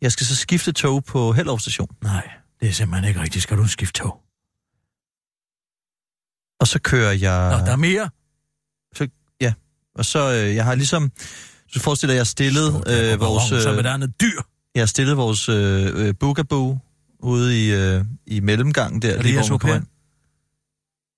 [0.00, 1.88] jeg skal så skifte tog på Hellerup station.
[2.02, 3.42] Nej, det er simpelthen ikke rigtigt.
[3.42, 4.20] Skal du skifte tog?
[6.60, 7.58] Og så kører jeg...
[7.58, 8.10] Nå, der er mere.
[9.94, 11.12] Og så, øh, jeg har ligesom...
[11.68, 13.52] Så forestiller jeg, jeg stillet øh, vores...
[13.52, 13.62] Øh...
[13.62, 14.40] Som et andet dyr.
[14.74, 16.78] Jeg har stillet vores øh, øh, bugaboo
[17.18, 19.08] ude i, øh, i mellemgangen der.
[19.16, 19.86] det lige hvor man.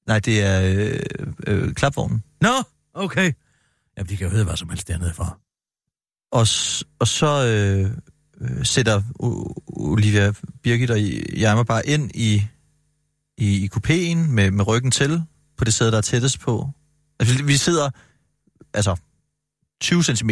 [0.07, 1.01] Nej, det er øh,
[1.47, 2.23] øh, klapvognen.
[2.41, 2.49] Nå,
[2.95, 3.33] okay.
[3.99, 5.39] Jamen, de kan jo hedde hvad som helst dernede fra.
[6.33, 6.47] Og,
[6.99, 7.91] og så øh,
[8.41, 9.03] øh, sætter
[9.67, 10.99] Olivia Birgit og
[11.41, 12.43] jeg mig bare ind i,
[13.39, 15.23] i, i kupéen med, med ryggen til,
[15.59, 16.71] på det sæde, der er tættest på.
[17.21, 17.91] Altså, vi- vi sidder,
[18.75, 18.97] altså,
[19.81, 20.31] 20 cm.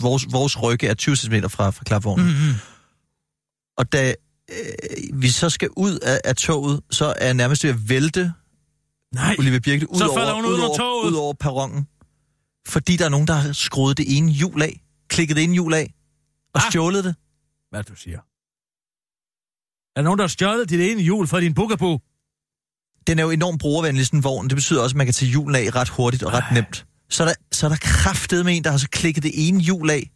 [0.00, 2.26] Vores, vores rygge er 20 cm fra, fra klapvognen.
[2.26, 2.32] Mm.
[2.32, 2.54] Mm-hmm.
[3.78, 4.14] Og da
[4.50, 8.32] øh, vi så skal ud af, af toget, så er jeg nærmest ved at vælte
[9.14, 11.10] Nej, Olivia Birgit ud, Så over, hun ud ud, over, toget.
[11.10, 11.86] ud over perronen.
[12.68, 15.74] Fordi der er nogen, der har skruet det ene hjul af, klikket det ene hjul
[15.74, 15.94] af,
[16.54, 16.70] og Ah.
[16.70, 17.14] stjålet det.
[17.70, 18.18] hvad du siger.
[19.96, 21.98] Er der nogen, der har stjålet dit ene hjul fra din bugaboo?
[23.06, 24.48] Den er jo enormt brugervenlig, sådan en vogn.
[24.48, 26.54] Det betyder også, at man kan tage hjulen af ret hurtigt og ret Ej.
[26.54, 26.86] nemt.
[27.10, 29.60] Så er, der, så er der kraftet med en, der har så klikket det ene
[29.60, 30.10] hjul af.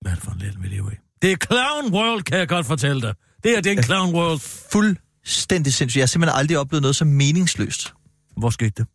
[0.00, 0.94] Hvad er det for en lille vi lever i?
[1.22, 3.14] Det er Clown World, kan jeg godt fortælle dig.
[3.42, 4.38] Det her, det er en Clown World.
[4.72, 5.96] Fuldstændig sindssygt.
[5.96, 7.94] Jeg har simpelthen aldrig oplevet noget så meningsløst.
[8.36, 8.86] Hvor skete det?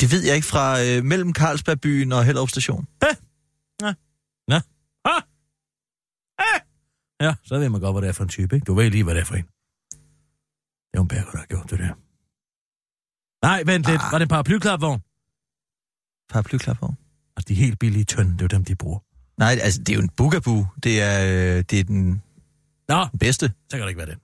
[0.00, 2.86] Det ved jeg ikke fra øh, mellem Carlsbergbyen og Hellerup station.
[3.02, 3.16] Ah!
[6.38, 6.52] Ah!
[7.20, 8.64] Ja, så ved man godt, hvad det er for en type, ikke?
[8.64, 9.46] Du ved lige, hvad det er for en.
[10.92, 11.94] Det er en bærker, der har gjort det der.
[13.46, 14.00] Nej, vent lidt.
[14.02, 14.12] Ah.
[14.12, 15.00] Var det en paraplyklapvogn?
[16.30, 16.96] Paraplyklapvogn.
[17.36, 18.98] Altså, de helt billige tynde, det er jo dem, de bruger.
[19.38, 20.66] Nej, altså, det er jo en bugaboo.
[20.82, 21.24] Det er,
[21.56, 22.22] øh, det er den
[22.88, 23.52] Nå, bedste.
[23.70, 24.18] så kan det ikke være det.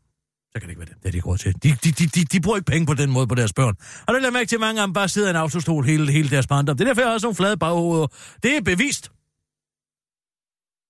[0.53, 0.97] Så kan det ikke være det.
[1.03, 1.55] Det er de ikke til.
[1.63, 3.75] De, de, de, de, de bruger ikke penge på den måde på deres børn.
[4.07, 6.13] Og det lader mærke til, at mange af dem bare sidder i en autostol hele,
[6.13, 6.77] hele deres barndom.
[6.77, 8.07] Det er derfor, jeg har også nogle flade baghoveder.
[8.43, 9.11] Det er bevist.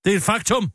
[0.05, 0.71] Det er et faktum.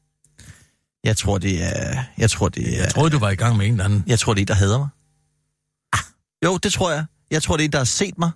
[1.05, 2.03] Jeg tror, det er...
[2.19, 2.83] Jeg tror, det er...
[2.83, 4.05] Jeg troede, du var i gang med en eller anden.
[4.07, 4.89] Jeg tror, det er en, der hader mig.
[6.45, 7.05] Jo, det tror jeg.
[7.31, 8.31] Jeg tror, det er en, der har set mig.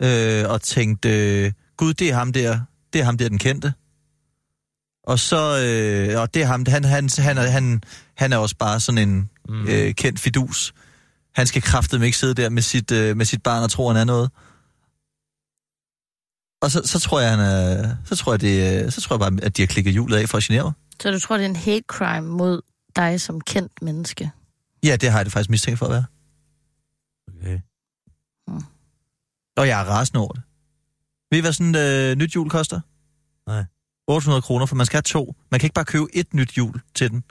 [0.00, 2.60] Øh, og tænkt, øh, gud, det er ham der.
[2.92, 3.72] Det er ham der, den kendte.
[5.04, 7.82] Og så, øh, og det er ham, han, han, han, er, han,
[8.16, 9.66] han er også bare sådan en mm.
[9.68, 10.74] øh, kendt fidus.
[11.34, 13.96] Han skal kraftedeme ikke sidde der med sit, øh, med sit barn og tro, han
[13.96, 14.30] er noget.
[16.62, 19.20] Og så, så tror jeg, han er, så tror jeg, det, øh, så tror jeg
[19.20, 20.72] bare, at de har klikket hjulet af for at genere mig.
[21.00, 22.60] Så du tror, det er en hate crime mod
[22.96, 24.30] dig som kendt menneske?
[24.84, 26.04] Ja, det har jeg det faktisk mistænkt for at være.
[27.40, 27.60] Okay.
[29.56, 30.42] Og jeg er rasende over det.
[31.30, 32.80] Ved I, hvad sådan et øh, nyt hjul koster?
[33.46, 33.64] Nej.
[34.08, 35.34] 800 kroner, for man skal have to.
[35.50, 37.24] Man kan ikke bare købe et nyt hjul til den,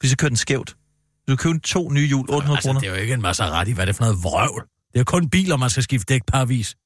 [0.00, 0.76] hvis så kører den skævt.
[1.28, 2.80] Du kan købe to nye hjul, 800 altså, kroner.
[2.80, 4.66] det er jo ikke en masse ret i, hvad det er for noget vrøvl.
[4.94, 6.76] Det er kun biler, man skal skifte dæk parvis.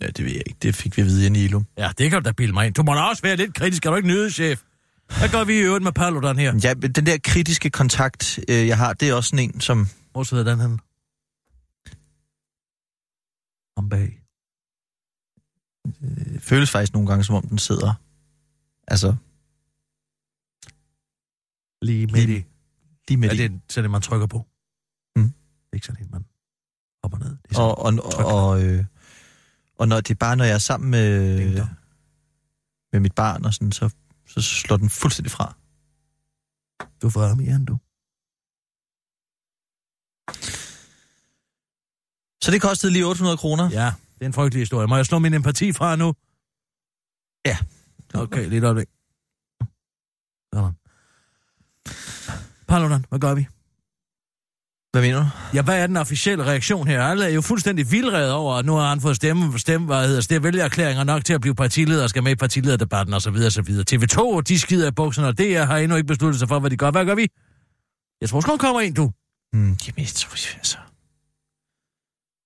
[0.00, 0.58] Ja, det ved jeg ikke.
[0.62, 1.62] Det fik vi at vide i Nilo.
[1.78, 2.74] Ja, det kan du da bilde mig ind.
[2.74, 3.82] Du må da også være lidt kritisk.
[3.82, 4.60] Kan du ikke nyde, chef?
[5.18, 6.60] Hvad gør vi i øvrigt med Paludan her?
[6.64, 9.88] Ja, den der kritiske kontakt, øh, jeg har, det er også sådan en, som...
[10.12, 10.78] Hvor sidder den henne?
[13.78, 14.22] Om bag.
[16.02, 17.94] Øh, føles faktisk nogle gange, som om den sidder...
[18.88, 19.16] Altså,
[21.82, 22.44] Lige midt Lige- i.
[23.08, 23.48] lige midt Er i.
[23.48, 24.46] det sådan en, man trykker på?
[25.16, 25.22] Mm.
[25.22, 25.32] Det
[25.72, 26.24] er ikke sådan man
[27.02, 27.28] op og ned.
[27.30, 27.92] Det er sådan, Og, og,
[28.26, 28.84] og, og, øh,
[29.74, 31.70] og når det er bare, når jeg er sammen med, dong.
[32.92, 33.94] med mit barn, og sådan, så,
[34.26, 35.54] så slår den fuldstændig fra.
[37.02, 37.78] Du får ham igen, du.
[42.44, 43.70] Så det kostede lige 800 kroner.
[43.70, 44.86] Ja, det er en frygtelig historie.
[44.86, 46.14] Må jeg slå min empati fra nu?
[47.46, 47.56] Ja.
[48.14, 48.88] Okay, lidt øjeblik.
[50.54, 50.72] Sådan.
[52.68, 53.46] Paludan, hvad gør vi?
[54.92, 55.28] Hvad mener du?
[55.54, 57.02] Ja, hvad er den officielle reaktion her?
[57.02, 60.26] Alle er jo fuldstændig vildrede over, at nu har han fået stemme, stemme hvad hedder
[60.30, 63.50] det, vælgererklæringer nok til at blive partileder og skal med i partilederdebatten og så videre,
[63.50, 63.84] så videre.
[63.92, 66.76] TV2, de skider i bukserne, og DR har endnu ikke besluttet sig for, hvad de
[66.76, 66.90] gør.
[66.90, 67.28] Hvad gør vi?
[68.20, 69.12] Jeg tror sgu, kommer en, du.
[69.52, 70.78] Mm, jamen, jeg tror, altså...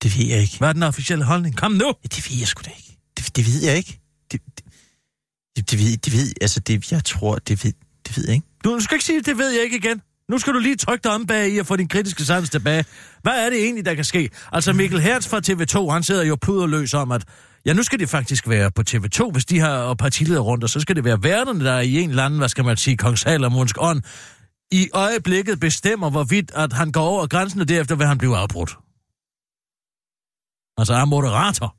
[0.03, 0.59] Det ved jeg ikke.
[0.59, 1.57] Hvad er den officielle holdning?
[1.57, 1.87] Kom nu!
[1.87, 2.99] Ja, det ved jeg sgu da ikke.
[3.17, 4.01] Det, det ved jeg ikke.
[4.33, 4.41] Det,
[5.57, 7.73] det, det, ved, det ved, altså det, jeg tror, det ved,
[8.07, 8.47] det ved jeg ikke.
[8.65, 10.03] Du skal ikke sige, det ved jeg ikke igen.
[10.29, 12.85] Nu skal du lige trykke dig om bag i og få din kritiske sans tilbage.
[13.23, 14.31] Hvad er det egentlig, der kan ske?
[14.53, 17.25] Altså Mikkel Hertz fra TV2, han sidder jo puderløs om, at
[17.67, 20.81] ja, nu skal det faktisk være på TV2, hvis de har partileder rundt, og så
[20.81, 23.19] skal det være værterne, der er i en eller anden, hvad skal man sige, kong
[23.19, 24.03] Salomonsk ånd.
[24.71, 28.77] i øjeblikket bestemmer, hvorvidt at han går over grænsen, og derefter vil han blive afbrudt.
[30.79, 31.77] Altså er moderator.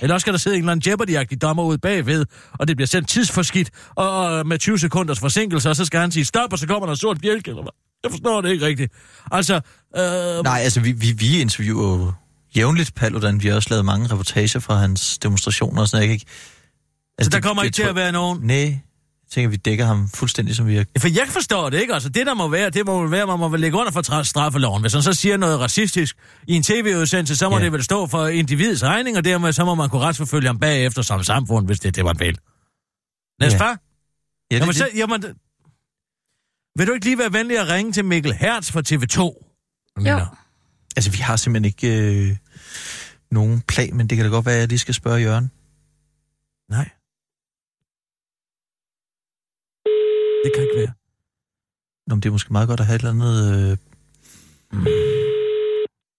[0.00, 2.86] Eller også skal der sidde en eller anden Jeopardy-agtig dommer ude bagved, og det bliver
[2.86, 6.66] sendt tidsforskidt, og, med 20 sekunders forsinkelse, og så skal han sige stop, og så
[6.66, 7.72] kommer der en sort bjælke, eller hvad?
[8.02, 8.92] Jeg forstår det ikke rigtigt.
[9.32, 9.54] Altså,
[9.96, 12.12] øh, Nej, altså vi, vi, vi interviewer jo
[12.56, 13.42] jævnligt Paludan.
[13.42, 16.12] Vi har også lavet mange reportager fra hans demonstrationer og sådan noget.
[16.12, 16.26] Ikke...
[17.22, 18.38] så der det- kommer det ikke til tror- at være nogen...
[18.42, 18.78] Nej,
[19.34, 20.74] tænker, vi dækker ham fuldstændig, som vi.
[20.74, 23.26] Ja, For jeg forstår det ikke, altså det der må være, det må vel være,
[23.26, 24.80] man må vel lægge under for tra- straffeloven.
[24.80, 26.16] Hvis han så siger noget racistisk
[26.48, 27.64] i en tv-udsendelse, så må Ja.
[27.64, 31.02] det vel stå for individets regning, og dermed så må man kunne retsforfølge ham bagefter
[31.02, 32.38] som samfund, hvis det, det var en fejl.
[33.40, 33.70] Næste Ja.
[33.70, 33.76] ja.
[34.50, 35.22] Ja, Jamen, det, så, det, jamen,
[36.78, 39.40] vil du ikke lige være venlig at ringe til Mikkel Hertz fra TV2?
[40.04, 40.26] Jeg Jo.
[40.96, 41.88] altså, vi har simpelthen ikke
[42.30, 42.36] øh,
[43.30, 45.50] nogen plan, men det kan da godt være, at jeg lige skal spørge Jørgen.
[46.70, 46.88] Nej.
[50.44, 50.92] Det kan ikke være.
[52.06, 53.72] Nå, men det er måske meget godt at have et eller andet øh,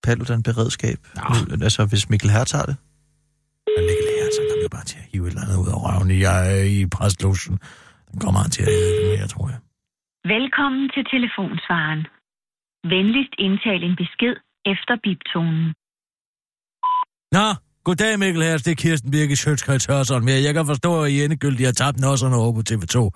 [0.06, 1.00] Paludan-beredskab.
[1.16, 1.22] Nå.
[1.32, 2.76] Nu, altså, hvis Mikkel Hertz har det.
[3.76, 5.78] Men Mikkel Hertz, han kommer jo bare til at hive et eller andet ud af
[5.86, 7.56] røven i, øh, i præstlusen.
[8.12, 9.60] Den kommer han til at hive det mere, tror jeg.
[10.36, 12.02] Velkommen til telefonsvaren.
[12.94, 14.36] Venligst indtal en besked
[14.74, 15.66] efter biptonen.
[17.38, 17.48] Nå,
[17.86, 20.36] goddag Mikkel her, det er Kirsten Birke Sjøtskreds Hørsholm her.
[20.36, 23.10] Jeg kan forstå, at I endegyldigt har tabt nosserne over på TV2.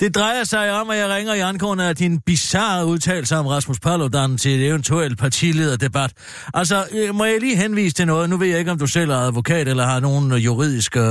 [0.00, 3.80] Det drejer sig om, at jeg ringer i angående af din bizarre udtalelse om Rasmus
[3.80, 6.12] Paludan til et eventuelt partilederdebat.
[6.54, 8.30] Altså, øh, må jeg lige henvise til noget?
[8.30, 11.02] Nu ved jeg ikke, om du selv er advokat eller har nogen øh, juridisk, øh,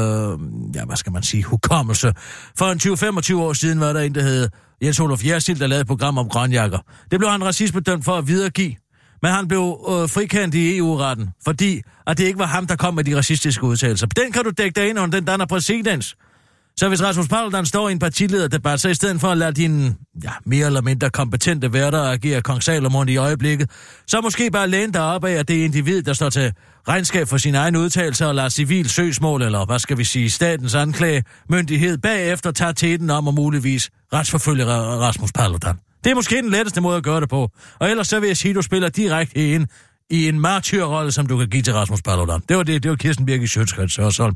[0.75, 2.13] ja, hvad skal man sige, hukommelse.
[2.57, 4.49] For en 20-25 år siden var der en, der hed
[4.83, 6.79] Jens Olof Jersild, der lavede et program om grønjakker.
[7.11, 8.75] Det blev han racismedømt for at videregive.
[9.25, 12.93] Men han blev øh, frikendt i EU-retten, fordi at det ikke var ham, der kom
[12.93, 14.07] med de racistiske udtalelser.
[14.07, 16.15] Den kan du dække dig ind under, den danner præcedens.
[16.77, 19.95] Så hvis Rasmus Paludan står i en partilederdebat, så i stedet for at lade dine
[20.23, 23.69] ja, mere eller mindre kompetente værter agere kong Salomon i øjeblikket,
[24.07, 26.53] så måske bare læne dig op af, at det er individ, der står til
[26.87, 30.75] regnskab for sine egne udtalelser og lader civil søgsmål, eller hvad skal vi sige, statens
[30.75, 35.75] anklagemyndighed bagefter tager teten om at muligvis retsforfølge Rasmus Paludan.
[36.05, 37.51] Det er måske den letteste måde at gøre det på.
[37.79, 39.67] Og ellers så vil jeg sige, at du spiller direkte ind
[40.09, 42.41] i en martyrrolle, som du kan give til Rasmus Paludan.
[42.49, 44.35] Det var det, det var Kirsten Birgit Sjøtskrets Sørsholm.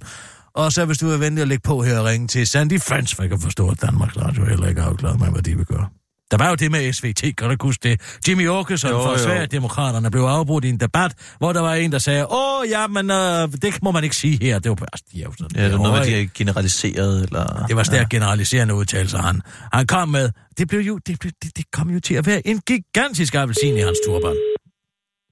[0.53, 3.15] Og så hvis du er venlig at lægge på her og ringe til Sandy Frans,
[3.15, 5.65] for jeg kan forstå, at Danmarks Radio heller ikke har afklaret mig, hvad de vil
[5.65, 5.98] gøre.
[6.31, 8.01] Der var jo det med SVT, kan du ikke huske det?
[8.27, 9.17] Jimmy Åkesson Jo, fra.
[9.17, 13.11] Sverigedemokraterne blev afbrudt i en debat, hvor der var en, der sagde, åh, ja, men
[13.11, 14.59] øh, det må man ikke sige her.
[14.59, 17.65] Det var bare, de er jo sådan, Ja, det er noget de er generaliseret, eller...
[17.67, 19.41] det var stærkt generaliserende udtalelser, han,
[19.73, 20.29] han kom med.
[20.57, 23.77] Det, blev jo, det, blev, det, det kom jo til at være en gigantisk appelsin
[23.77, 24.35] i hans turban.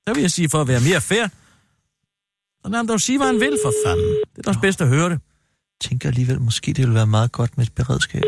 [0.08, 1.28] Så vil jeg sige, for at være mere fair,
[2.62, 4.06] så lad ham dog sige, hvad han vil, for fanden.
[4.06, 5.20] Det er da også bedst at høre det.
[5.84, 8.24] Jeg tænker alligevel, måske det ville være meget godt med et beredskab.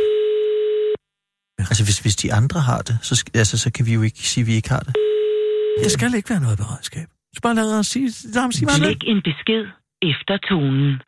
[1.59, 4.41] Altså, hvis, hvis de andre har det, så, altså, så kan vi jo ikke sige,
[4.41, 4.95] at vi ikke har det.
[5.83, 7.07] Det skal ikke være noget beredskab.
[7.35, 8.79] Så bare lad ham sige, lad ham sige hvad.
[8.79, 9.63] Læg en besked
[10.01, 11.01] efter tonen.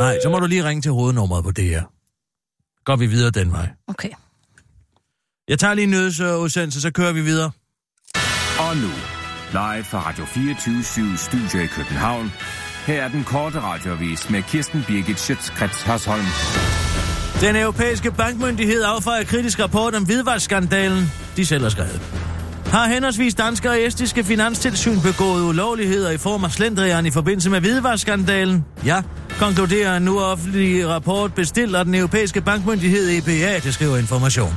[0.00, 1.84] Nej, så må du lige ringe til hovednummeret på det her.
[2.84, 3.68] Går vi videre den vej.
[3.86, 4.10] Okay.
[5.48, 7.50] Jeg tager lige en nyhedsudsendelse, så kører vi videre.
[8.58, 8.92] Og nu,
[9.52, 12.32] live fra Radio 24 Studio i København.
[12.86, 16.85] Her er den korte radiovis med Kirsten Birgit Schøtzgrads Hasholm.
[17.40, 22.00] Den europæiske bankmyndighed affejer kritisk rapport om hvidvarsskandalen, de selv har skrevet.
[22.66, 27.60] Har henholdsvis danske og estiske finanstilsyn begået ulovligheder i form af slendrian i forbindelse med
[27.60, 28.64] hvidvarsskandalen?
[28.84, 29.02] Ja,
[29.38, 34.54] konkluderer en nu offentlig rapport bestilt af den europæiske bankmyndighed EBA, det skriver information.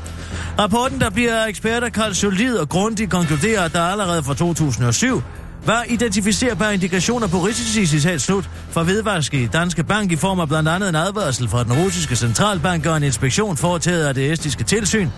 [0.60, 5.22] Rapporten, der bliver eksperter kaldt solid og grundig, konkluderer, at der allerede fra 2007
[5.66, 10.48] var identificerbare indikationer på risici, citat slut, fra vedvarske i Danske Bank i form af
[10.48, 14.64] blandt andet en advarsel fra den russiske centralbank og en inspektion foretaget af det estiske
[14.64, 15.10] tilsyn.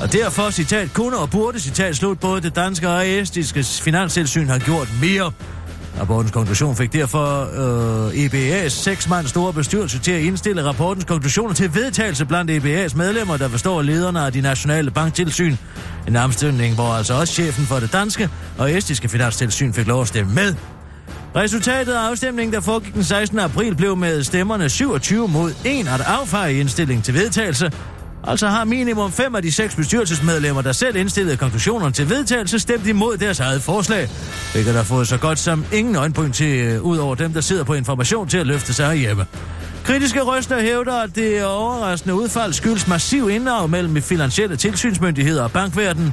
[0.00, 4.58] Og derfor, citat, kunne og burde, citat slut, både det danske og estiske finanstilsyn har
[4.58, 5.32] gjort mere.
[6.00, 7.48] Rapportens konklusion fik derfor
[8.06, 12.96] øh, EBA's seks mand store bestyrelse til at indstille rapportens konklusioner til vedtagelse blandt EBA's
[12.96, 15.56] medlemmer, der består lederne af de nationale banktilsyn.
[16.08, 20.08] En afstemning, hvor altså også chefen for det danske og estiske finanstilsyn fik lov at
[20.08, 20.54] stemme med.
[21.36, 23.38] Resultatet af afstemningen, der foregik den 16.
[23.38, 27.72] april, blev med stemmerne 27 mod 1 at affeje indstilling til vedtagelse.
[28.26, 32.86] Altså har minimum fem af de seks bestyrelsesmedlemmer, der selv indstillede konklusionerne til vedtagelse, stemt
[32.86, 34.08] imod deres eget forslag.
[34.52, 37.64] Hvilket har fået så godt som ingen øjenpunkt til, øh, ud over dem, der sidder
[37.64, 39.26] på information til at løfte sig hjemme.
[39.84, 46.12] Kritiske røster hævder, at det overraskende udfald skyldes massiv inddrag mellem finansielle tilsynsmyndigheder og bankverdenen,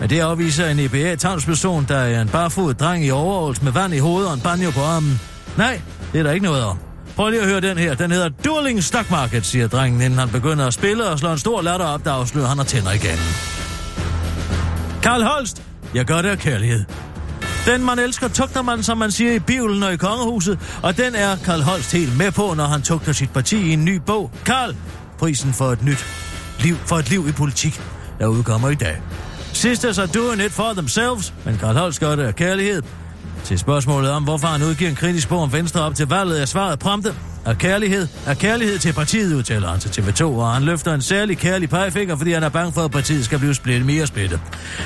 [0.00, 3.98] Men det afviser en EBA-tavnsperson, der er en barfod dreng i overholds med vand i
[3.98, 5.20] hovedet og en banjo på armen.
[5.56, 5.80] Nej,
[6.12, 6.93] det er der ikke noget om.
[7.16, 7.94] Prøv lige at høre den her.
[7.94, 11.38] Den hedder Dueling Stock Market, siger drengen, inden han begynder at spille og slår en
[11.38, 13.18] stor latter op, der afslører, han har tænder igen.
[15.02, 15.62] Karl Holst,
[15.94, 16.84] jeg gør det af kærlighed.
[17.66, 21.14] Den man elsker, tugter man, som man siger i Bibelen og i kongehuset, og den
[21.14, 24.30] er Karl Holst helt med på, når han tugter sit parti i en ny bog.
[24.46, 24.76] Karl,
[25.18, 26.06] prisen for et nyt
[26.60, 27.80] liv, for et liv i politik,
[28.18, 28.96] der udkommer i dag.
[29.52, 32.82] Sisters are doing it for themselves, men Karl Holst gør det af kærlighed.
[33.44, 36.46] Til spørgsmålet om, hvorfor han udgiver en kritisk bog om Venstre op til valget, er
[36.46, 37.14] svaret prompte.
[37.46, 41.38] Af kærlighed, af kærlighed til partiet, udtaler han til TV2, og han løfter en særlig
[41.38, 44.40] kærlig pegefinger, fordi han er bange for, at partiet skal blive splittet mere splittet.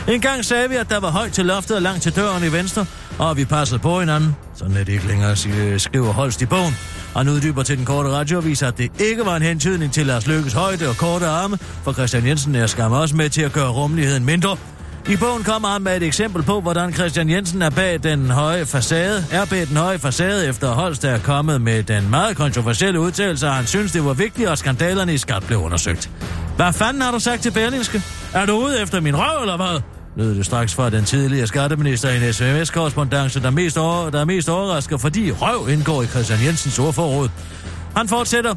[0.08, 2.52] En gang sagde vi, at der var højt til loftet og langt til døren i
[2.52, 2.86] Venstre,
[3.18, 4.36] og vi passede på hinanden.
[4.54, 5.36] Sådan er det ikke længere,
[5.78, 6.76] skriver Holst i bogen.
[7.16, 10.52] Han uddyber til den korte radioavis, at det ikke var en hentydning til Lars Lykkes
[10.52, 14.24] højde og korte arme, for Christian Jensen er skam også med til at gøre rummeligheden
[14.24, 14.56] mindre.
[15.08, 18.66] I bogen kommer han med et eksempel på, hvordan Christian Jensen er bag den høje
[18.66, 23.46] facade, er bag den høje facade efter Holst er kommet med den meget kontroversielle udtalelse,
[23.46, 26.10] at han synes, det var vigtigt, at skandalerne i skat blev undersøgt.
[26.56, 28.02] Hvad fanden har du sagt til Berlingske?
[28.34, 29.80] Er du ude efter min røv, eller hvad?
[30.16, 34.24] lød det straks fra den tidligere skatteminister i en sms-korrespondance, der, mest over, der er
[34.24, 37.28] mest overrasker, fordi røv indgår i Christian Jensens ordforråd.
[37.96, 38.54] Han fortsætter.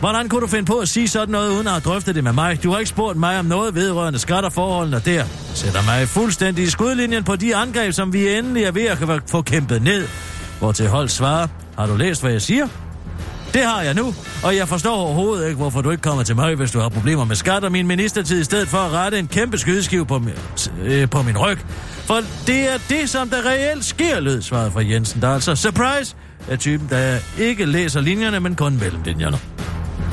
[0.00, 2.32] Hvordan kunne du finde på at sige sådan noget, uden at have drøftet det med
[2.32, 2.62] mig?
[2.62, 5.24] Du har ikke spurgt mig om noget vedrørende skatterforholdene der.
[5.54, 9.42] Sætter mig fuldstændig i skudlinjen på de angreb, som vi endelig er ved at få
[9.42, 10.08] kæmpet ned.
[10.58, 11.46] Hvor til hold svarer,
[11.78, 12.68] har du læst, hvad jeg siger?
[13.54, 16.54] Det har jeg nu, og jeg forstår overhovedet ikke, hvorfor du ikke kommer til mig,
[16.54, 19.28] hvis du har problemer med skat og min ministertid, i stedet for at rette en
[19.28, 20.34] kæmpe skydeskive på min,
[20.82, 21.58] øh, på min ryg.
[22.04, 25.22] For det er det, som der reelt sker, lød svaret fra Jensen.
[25.22, 26.16] Der er altså surprise
[26.48, 29.38] er typen, der ikke læser linjerne, men kun mellem linjerne.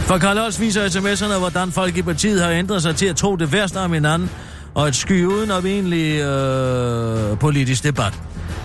[0.10, 3.36] For Karl Holst viser sms'erne, hvordan folk i partiet har ændret sig til at tro
[3.36, 4.30] det værste om hinanden,
[4.74, 8.13] og at sky uden om egentlig øh, politisk debat.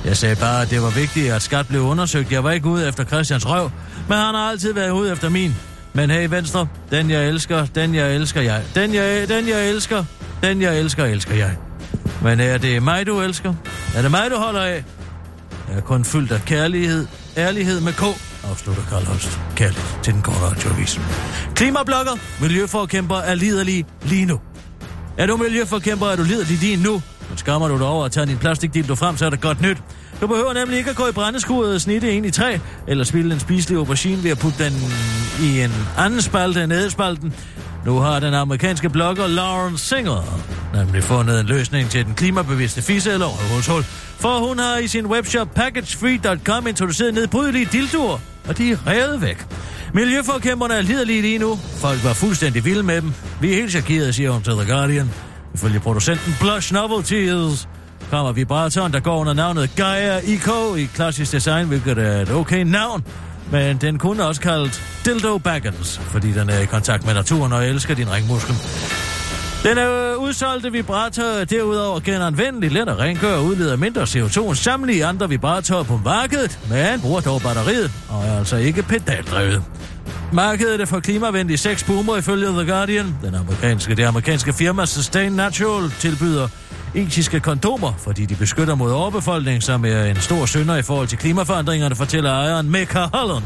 [0.04, 2.33] Jeg sagde bare, at det var vigtigt, at skat blev undersøgt.
[2.33, 3.70] Jeg var ikke ude efter Christians røv,
[4.09, 5.54] men han har altid været ude efter min.
[5.92, 8.62] Men hey, Venstre, den jeg elsker, den jeg elsker jeg.
[8.74, 10.04] Den jeg, den jeg elsker,
[10.42, 11.57] den jeg elsker, elsker jeg.
[12.22, 13.54] Men er det mig, du elsker?
[13.96, 14.85] Er det mig, du holder af?
[15.68, 18.02] Jeg er kun fyldt af kærlighed, ærlighed med K,
[18.50, 19.40] afslutter Karl Holst.
[19.57, 21.00] Kærlighed til den korte radioavis.
[21.54, 24.40] Klimablogger, miljøforkæmper er liderlige lige nu.
[25.18, 27.02] Er du miljøforkæmper, er du liderlig lige nu?
[27.28, 29.78] Men skammer du dig over at tage din plastikdildo frem, så er det godt nyt.
[30.20, 33.35] Du behøver nemlig ikke at gå i brændeskuret og snitte en i træ, eller spille
[33.35, 34.72] en spiselig aubergine ved at putte den
[35.42, 37.35] i en anden spalte end ædespalten.
[37.87, 40.40] Nu har den amerikanske blogger Lauren Singer
[40.74, 43.83] nemlig fundet en løsning til den klimabevidste fisse eller røvhulshul.
[44.18, 49.46] For hun har i sin webshop packagefree.com introduceret nedbrydelige dildoer, og de er revet væk.
[49.94, 51.57] Miljøforkæmperne er liderlige lige nu.
[51.57, 53.12] Folk var fuldstændig vilde med dem.
[53.40, 55.11] Vi er helt chokerede, siger hun til The Guardian.
[55.55, 57.68] Ifølge producenten Blush Novelties
[58.14, 62.62] kommer vibratoren, der går under navnet Gaia Eco i klassisk design, hvilket er et okay
[62.62, 63.05] navn.
[63.50, 67.66] Men den kunne også kaldt Dildo Baggins, fordi den er i kontakt med naturen og
[67.66, 68.55] elsker din ringmuskel.
[69.62, 75.05] Den er udsolgte vibrator derudover genanvendelig, let at rengøre og udleder mindre CO2 end samtlige
[75.05, 79.62] andre vibratorer på markedet, men bruger dog batteriet og er altså ikke pedaldrevet.
[80.33, 83.16] Markedet er for klimavenlig sex boomer ifølge The Guardian.
[83.22, 86.48] Den amerikanske, det amerikanske firma Sustain Natural tilbyder
[86.94, 91.18] etiske kondomer, fordi de beskytter mod overbefolkning, som er en stor synder i forhold til
[91.18, 93.44] klimaforandringerne, fortæller ejeren Mecca Holland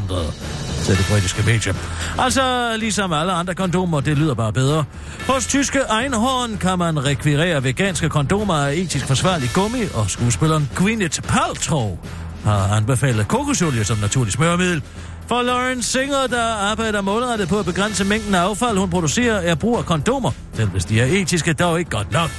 [0.85, 1.75] til det britiske medie.
[2.19, 4.85] Altså, ligesom alle andre kondomer, det lyder bare bedre.
[5.27, 11.23] Hos tyske Einhorn kan man rekvirere veganske kondomer af etisk forsvarlig gummi, og skuespilleren Gwyneth
[11.23, 11.99] Paltrow
[12.45, 14.83] har anbefalet kokosolie som naturlig smørmiddel.
[15.27, 19.55] For Lauren Singer, der arbejder målrettet på at begrænse mængden af affald, hun producerer, er
[19.55, 20.31] brug af kondomer.
[20.55, 22.31] Selv hvis de er etiske, dog ikke godt nok.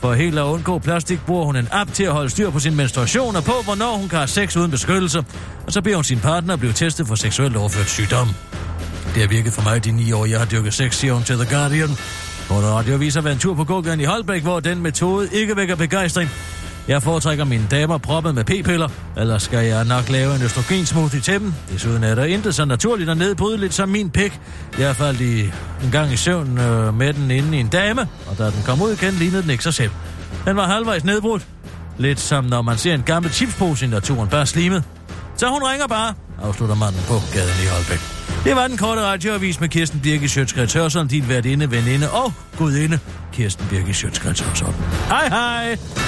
[0.00, 2.76] For helt at undgå plastik bruger hun en app til at holde styr på sin
[2.76, 5.24] menstruation og på, hvornår hun kan have sex uden beskyttelse.
[5.66, 8.28] Og så beder hun sin partner at blive testet for seksuelt overført sygdom.
[9.14, 11.36] Det har virket for mig de ni år, jeg har dyrket sex, siger hun til
[11.36, 11.88] The Guardian.
[12.46, 15.76] Hvor der radioaviser været en tur på gågaden i Holbæk, hvor den metode ikke vækker
[15.76, 16.30] begejstring.
[16.88, 21.40] Jeg foretrækker mine damer proppet med p-piller, eller skal jeg nok lave en østrogensmoothie til
[21.40, 21.54] dem.
[21.72, 24.40] Desuden er der intet så naturligt og nedbrydeligt som min pik.
[24.78, 25.40] Jeg faldt i,
[25.84, 28.82] en gang i søvn øh, med den inde i en dame, og da den kom
[28.82, 29.90] ud igen, lignede den ikke sig selv.
[30.44, 31.46] Den var halvvejs nedbrudt.
[31.98, 34.84] Lidt som når man ser en gammel chipspose i naturen, bare slimet.
[35.36, 38.00] Så hun ringer bare, afslutter manden på gaden i Holbæk.
[38.44, 42.98] Det var den korte radioavis med Kirsten Birke Sjøtskrets Hørsson, din værtinde, veninde og gudinde,
[43.32, 44.74] Kirsten Birke Sjøtskrets Hørsson.
[45.08, 46.07] Hej hej!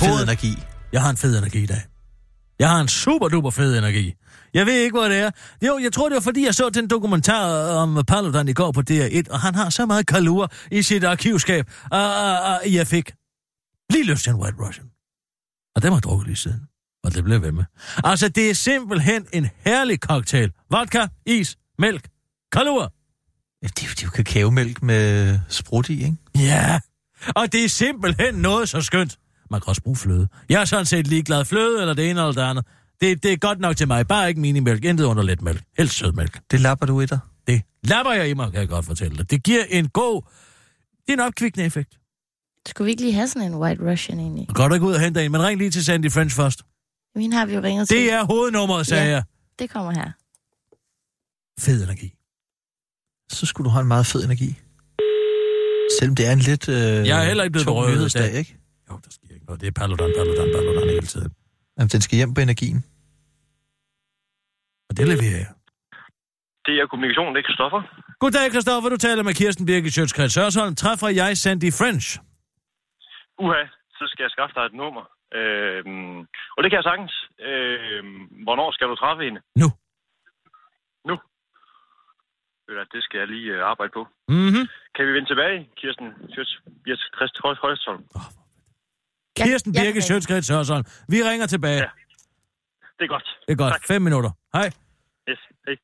[0.00, 0.62] Fed energi.
[0.92, 1.82] Jeg har en fed energi i dag.
[2.58, 4.14] Jeg har en super duper fed energi.
[4.54, 5.30] Jeg ved ikke, hvor det er.
[5.66, 8.82] Jo, jeg tror, det var, fordi jeg så den dokumentar om Paludan i går på
[8.90, 13.12] DR1, og han har så meget kalur i sit arkivskab, og, og, og jeg fik
[13.90, 14.86] lige lyst til en White Russian.
[15.76, 16.60] Og den jeg drukket lige siden.
[17.04, 17.64] Og det blev ved med.
[18.04, 20.52] Altså, det er simpelthen en herlig cocktail.
[20.70, 22.08] Vodka, is, mælk,
[22.52, 22.92] kalur.
[23.62, 26.16] Det er jo kakaomælk med sprut i, ikke?
[26.34, 26.80] Ja,
[27.36, 29.19] og det er simpelthen noget så skønt.
[29.50, 30.28] Man kan også bruge fløde.
[30.48, 31.44] Jeg er sådan set ligeglad.
[31.44, 32.64] Fløde eller det ene eller det andet.
[33.00, 34.06] Det, det er godt nok til mig.
[34.08, 34.84] Bare ikke minimælk.
[34.84, 35.62] Intet under let mælk.
[35.78, 36.40] Helst sødmælk.
[36.50, 37.18] Det lapper du i dig.
[37.46, 39.30] Det lapper jeg i mig, kan jeg godt fortælle dig.
[39.30, 40.22] Det giver en god...
[41.06, 41.98] Det er en opkvikkende effekt.
[42.68, 44.48] Skulle vi ikke lige have sådan en White Russian egentlig?
[44.54, 46.62] Går du ikke ud og hente en, men ring lige til Sandy French først.
[47.14, 47.96] Min har vi jo ringet til.
[47.96, 49.10] Det er hovednummeret, sagde Ja.
[49.10, 49.22] jeg.
[49.58, 50.10] Det kommer her.
[51.60, 52.14] Fed energi.
[53.32, 54.58] Så skulle du have en meget fed energi.
[56.00, 58.34] Selvom det er en lidt øh, Jeg er heller ikke blevet berøvet i dag.
[58.34, 58.59] ikke?
[58.90, 59.60] Jo, der sker ikke noget.
[59.60, 61.30] Det er Paludan, Paludan, Paludan hele tiden.
[61.78, 62.80] Jamen, den skal hjem på energien.
[64.88, 65.50] Og det leverer jeg.
[66.66, 67.80] Det er kommunikation, det er Christoffer.
[68.22, 68.88] Goddag, Christoffer.
[68.90, 70.74] Du taler med Kirsten Birgit Sjøtskreds Sørsholm.
[70.74, 72.06] Træffer jeg Sandy French.
[73.44, 73.62] Uha,
[73.98, 75.04] så skal jeg skaffe dig et nummer.
[75.38, 76.18] Øhm,
[76.56, 77.14] og det kan jeg sagtens.
[77.50, 79.40] Øhm, hvornår skal du træffe hende?
[79.62, 79.68] Nu.
[81.08, 81.14] Nu?
[82.94, 84.02] Det skal jeg lige øh, arbejde på.
[84.28, 84.62] Mhm.
[84.94, 86.06] Kan vi vende tilbage, Kirsten?
[86.88, 88.02] Yes, Christ Høj- Højstholm.
[89.36, 90.02] Kirsten jeg ringe.
[90.02, 90.84] Sjøtskreds Sørsholm.
[91.08, 91.76] Vi ringer tilbage.
[91.76, 91.88] Ja.
[92.98, 93.24] Det er godt.
[93.46, 93.72] Det er godt.
[93.72, 93.86] Tak.
[93.86, 94.30] Fem minutter.
[94.54, 94.70] Hej.
[95.28, 95.76] Yes, hej.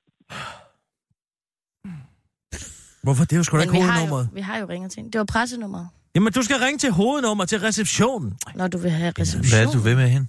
[3.02, 3.24] Hvorfor?
[3.24, 4.24] Det er jo sgu da ikke vi har, hovednummeret.
[4.24, 5.04] jo, vi har jo ringet til.
[5.04, 8.38] Det var pressenummeret, Jamen, du skal ringe til hovednummer til receptionen.
[8.54, 9.50] når du vil have reception.
[9.58, 10.26] Hvad er du vil med hende?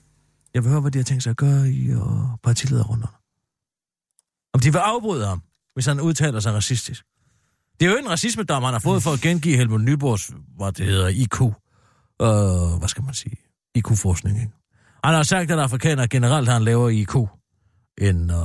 [0.53, 3.13] Jeg vil høre, hvad de har tænkt sig at gøre i og partilederrunderne.
[4.53, 5.41] Om de vil afbryde ham,
[5.74, 7.05] hvis han udtaler sig racistisk.
[7.80, 10.86] Det er jo en racismedom, han har fået for at gengive Helmut Nyborgs, hvad det
[10.86, 11.41] hedder, IQ.
[12.22, 13.36] Øh, hvad skal man sige?
[13.76, 14.53] IQ-forskning, ikke?
[15.03, 17.15] Han har sagt, at afrikanere generelt har en lavere IQ
[18.01, 18.38] end øh,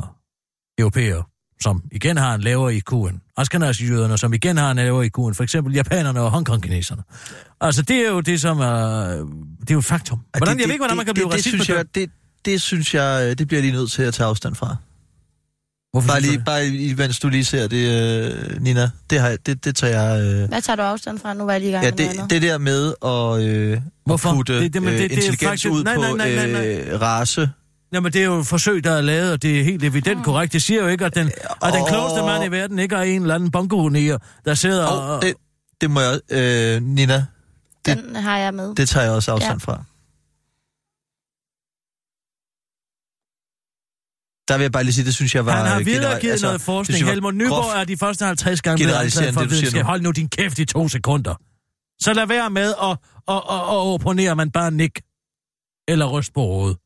[0.78, 1.22] europæere,
[1.60, 5.34] som igen har en lavere IQ end Ashkenazi-jøderne, som igen har en lavere IQ end
[5.34, 7.02] for eksempel japanerne og Hongkong-kineserne.
[7.60, 9.04] Altså, det er jo det, som er...
[9.60, 10.20] Det er jo et faktum.
[10.38, 12.10] Hvordan, det, jeg ved ikke, hvordan man kan blive det, det, synes jeg, det,
[12.44, 14.76] det synes jeg, øh, det bliver jeg lige nødt til at tage afstand fra.
[15.93, 16.45] Hvorfor Bare lige, det?
[16.45, 17.76] bare lige, mens du lige ser det,
[18.53, 18.90] øh, Nina.
[19.11, 20.22] Det, har, jeg- det, det tager jeg...
[20.43, 21.34] Øh, Hvad tager du afstand fra?
[21.34, 22.30] Nu var jeg lige i gang ja, med noget det, andet.
[22.30, 24.28] det der med at, øh, Hvorfor?
[24.28, 26.12] at putte Det- det- men det- øh, det er intelligens faktisk- ud nej, på nej,
[26.12, 26.66] nej, nej, nej.
[26.93, 27.51] Øh, race.
[27.93, 30.53] Jamen, det er jo et forsøg, der er lavet, og det er helt evident korrekt.
[30.53, 31.26] Det siger jo ikke, at den,
[31.62, 33.88] at den klogeste mand i verden ikke er en eller anden bongo
[34.45, 35.16] der sidder og...
[35.16, 35.34] Og det,
[35.80, 36.20] det må jeg...
[36.30, 37.24] Øh, Nina,
[37.86, 38.74] det- Den har jeg med.
[38.74, 39.72] det tager jeg også afstand Ja.
[39.72, 39.82] fra.
[44.49, 45.57] Der vil jeg bare lige sige, det synes jeg var...
[45.57, 46.97] Han har videregivet altså, noget forskning.
[46.97, 47.76] synes Helmut Nyborg groft.
[47.76, 49.82] er de første 50 gange blevet generaliserende, for det, du siger videnskab.
[49.82, 49.86] nu.
[49.86, 51.34] Hold nu din kæft i to sekunder.
[52.01, 52.90] Så lad være med at,
[53.34, 55.01] at, at, at opponere, man bare nik
[55.88, 56.76] eller ryst på hovedet.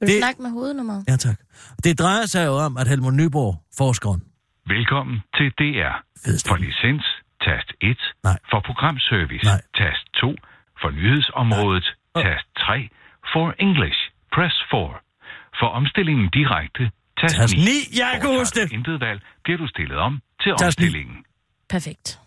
[0.00, 1.04] Vil du det- snakke med hovednummeret?
[1.08, 1.36] Ja, tak.
[1.84, 4.22] Det drejer sig jo om, at Helmut Nyborg, forskeren,
[4.66, 5.94] Velkommen til DR.
[6.24, 6.48] Fedeste.
[6.48, 7.04] For licens,
[7.46, 7.96] tast 1.
[8.24, 8.38] Nej.
[8.50, 9.60] For programservice, Nej.
[9.80, 10.34] tast 2.
[10.80, 12.22] For nyhedsområdet, Åh.
[12.24, 12.88] tast 3.
[13.32, 13.98] For English,
[14.34, 14.98] press 4.
[15.58, 16.90] For omstillingen direkte,
[17.20, 17.60] tast, Tast 9.
[17.64, 17.98] ni.
[17.98, 18.70] Jeg kan huske det.
[18.70, 21.16] du Intet valg, bliver du stillet om til Tast omstillingen.
[21.68, 22.20] Perfekt.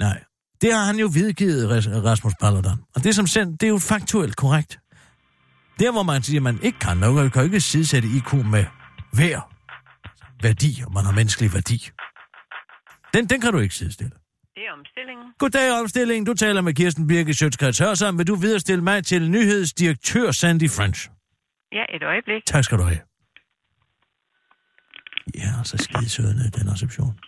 [0.00, 0.24] Nej.
[0.60, 2.78] Det har han jo videregivet, Ras- Rasmus Paludan.
[2.94, 4.78] Og det, som sendt, det er jo faktuelt korrekt.
[5.80, 8.64] Der, hvor man siger, at man ikke kan, man kan ikke sidesætte IQ med
[9.12, 9.40] hver
[10.42, 11.88] værdi, og man har menneskelig værdi.
[13.14, 14.10] Den, den kan du ikke sidestille.
[14.54, 15.26] Det er omstillingen.
[15.38, 16.26] Goddag, omstilling.
[16.26, 18.18] Du taler med Kirsten Birke Sjøtskrets Hørsam.
[18.18, 21.08] Vil du viderestille mig til nyhedsdirektør Sandy French?
[21.72, 22.42] Ja, et øjeblik.
[22.46, 23.00] Tak skal du have.
[25.34, 27.18] Ja, så skide søde i den reception.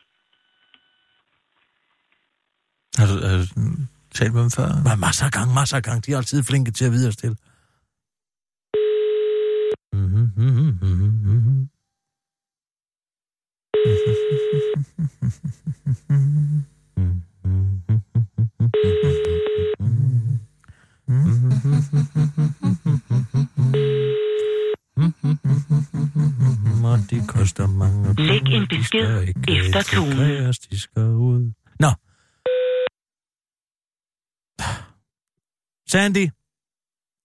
[2.99, 3.45] Har du, har du
[4.15, 4.69] talt med dem før?
[4.85, 6.01] Nej, masser af gange, masser af gange.
[6.01, 7.37] De er altid flinke til at viderestille.
[9.93, 11.09] Mhm, mhm, mhm, mhm.
[11.09, 11.69] mhm,
[16.97, 17.79] mhm, mhm
[21.09, 21.15] og
[27.11, 30.53] de koster mange Læg en besked ikke efter tonen.
[30.71, 31.53] De skal ud.
[31.81, 31.91] Nå.
[35.89, 36.29] Sandy.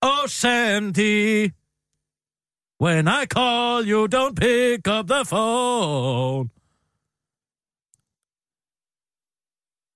[0.02, 1.52] Oh, Sandy.
[2.80, 6.50] When I call, you don't pick up the phone.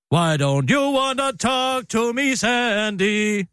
[0.10, 3.48] Why don't you want to talk to me, Sandy?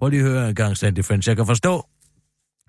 [0.00, 1.28] Prøv lige at høre en gang, Sandy French.
[1.28, 1.86] Jeg kan forstå,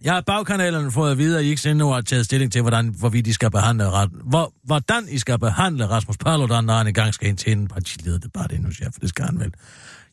[0.03, 2.87] Jeg har bagkanalerne fået at vide, at I ikke endnu har taget stilling til, hvordan,
[2.99, 3.85] hvorvidt I skal behandle,
[4.23, 8.49] hvor, hvordan I skal behandle Rasmus Paludan, når han engang skal ind til en partilederdebat
[8.49, 9.53] Det chef, bare det nu, for det skal han vel.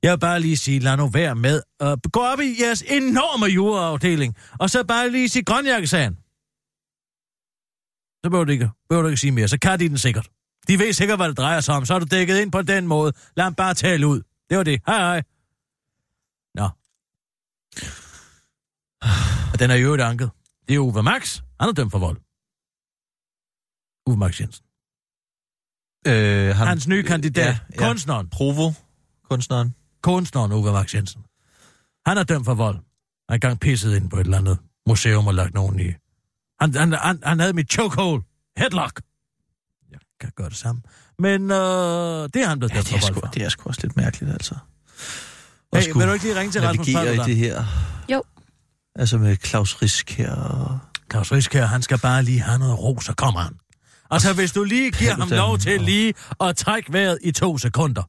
[0.02, 3.46] Jeg vil bare lige sige, lad nu være med at gå op i jeres enorme
[3.46, 6.14] juraafdeling, og så bare lige sige grønjakkesagen.
[8.24, 10.28] Så behøver du ikke, behøver du ikke sige mere, så kan de den sikkert.
[10.68, 12.86] De ved sikkert, hvad det drejer sig om, så er du dækket ind på den
[12.86, 13.12] måde.
[13.36, 14.20] Lad ham bare tale ud.
[14.50, 14.80] Det var det.
[14.86, 15.22] Hej hej.
[19.53, 20.31] Og den er jo et anket.
[20.68, 21.41] Det er Uwe Max.
[21.61, 22.16] Han er dømt for vold.
[24.07, 24.64] Uwe Max Jensen.
[26.07, 27.47] Øh, han, Hans nye kandidat.
[27.47, 27.89] Ja, ja.
[27.89, 28.29] Kunstneren.
[28.31, 28.72] Provo,
[29.31, 29.74] kunstneren.
[30.03, 31.22] Kunstneren Uwe Max Jensen.
[32.07, 32.74] Han er dømt for vold.
[32.76, 32.85] Han
[33.29, 34.59] er engang pisset ind på et eller andet
[34.89, 35.93] museum og lagt nogen i.
[36.61, 38.22] Han, han, han, han havde mit chokehold.
[38.59, 39.01] Headlock.
[39.91, 40.83] Jeg kan gøre det samme.
[41.18, 41.57] Men øh,
[42.35, 43.26] det er han blevet Ja, dømt for vold sgu, for.
[43.26, 44.55] det er sgu også lidt mærkeligt, altså.
[45.74, 47.28] Hey, skulle vil du ikke lige ringe til Rasmus navigere i Paludan?
[47.28, 47.64] det her.
[48.12, 48.22] Jo.
[48.98, 50.78] Altså med Claus Risk her og...
[51.12, 53.52] Claus Riskær, han skal bare lige have noget ro, så kommer han.
[54.10, 57.30] Altså, hvis du lige giver ham Paludan lov til og- lige at trække vejret i
[57.32, 58.02] to sekunder,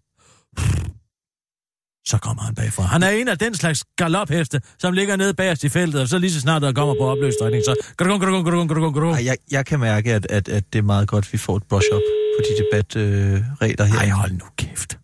[2.09, 2.83] så kommer han bagfra.
[2.83, 6.19] Han er en af den slags galopheste, som ligger nede bagerst i feltet, og så
[6.19, 7.75] lige så snart der kommer på opløsstrækning, så...
[7.97, 9.15] grung, grung, grung, grung, grung.
[9.15, 11.57] Ej, jeg, jeg kan mærke, at, at, at det er meget godt, at vi får
[11.57, 12.01] et brush-up
[12.37, 13.99] på de debatregler øh, regler her.
[13.99, 14.97] Ej, hold nu kæft.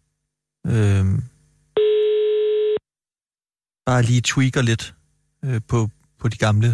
[0.67, 1.23] Øhm,
[3.89, 4.83] bare lige tweaker lidt
[5.45, 5.79] øh, på,
[6.21, 6.69] på de gamle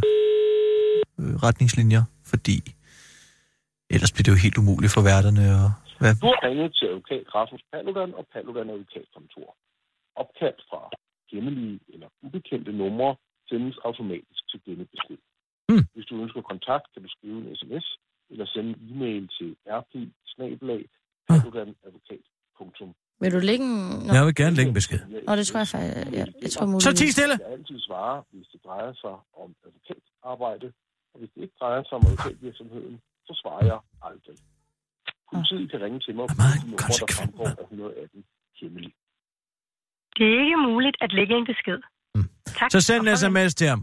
[1.19, 2.57] øh, retningslinjer, fordi
[3.93, 5.43] ellers bliver det jo helt umuligt for værterne.
[5.61, 5.69] Og,
[6.01, 6.13] hvad?
[6.23, 9.49] Du har ringet til advokat Rasmus Paludan og Paludan advokatkontor.
[10.21, 10.81] Opkald fra
[11.31, 13.11] hemmelige eller ubekendte numre
[13.49, 15.19] sendes automatisk til denne besked.
[15.69, 15.85] Hmm.
[15.93, 17.85] Hvis du ønsker kontakt, kan du skrive en sms
[18.31, 19.93] eller sende en e-mail til rp
[23.21, 23.77] Vil du lægge en...
[24.07, 24.99] Nå, Jeg vil gerne lægge en besked.
[25.31, 25.95] Nå det tror jeg faktisk...
[26.19, 26.83] Jeg, jeg tror muligvis...
[26.87, 27.35] Så ti stille!
[27.45, 30.67] Jeg altid svare, hvis det drejer sig om advokatarbejde,
[31.11, 32.95] og hvis det ikke drejer sig om advokatvirksomheden,
[33.27, 33.79] så svarer jeg
[34.09, 34.35] aldrig.
[35.31, 36.35] Politiet kan ringe til mig på
[36.71, 38.23] numre, der fremgår af 118
[38.61, 38.95] hemmeligt.
[40.17, 41.79] Det er ikke muligt at lægge en besked.
[42.59, 42.69] Tak.
[42.73, 43.81] Så send en sms til ham.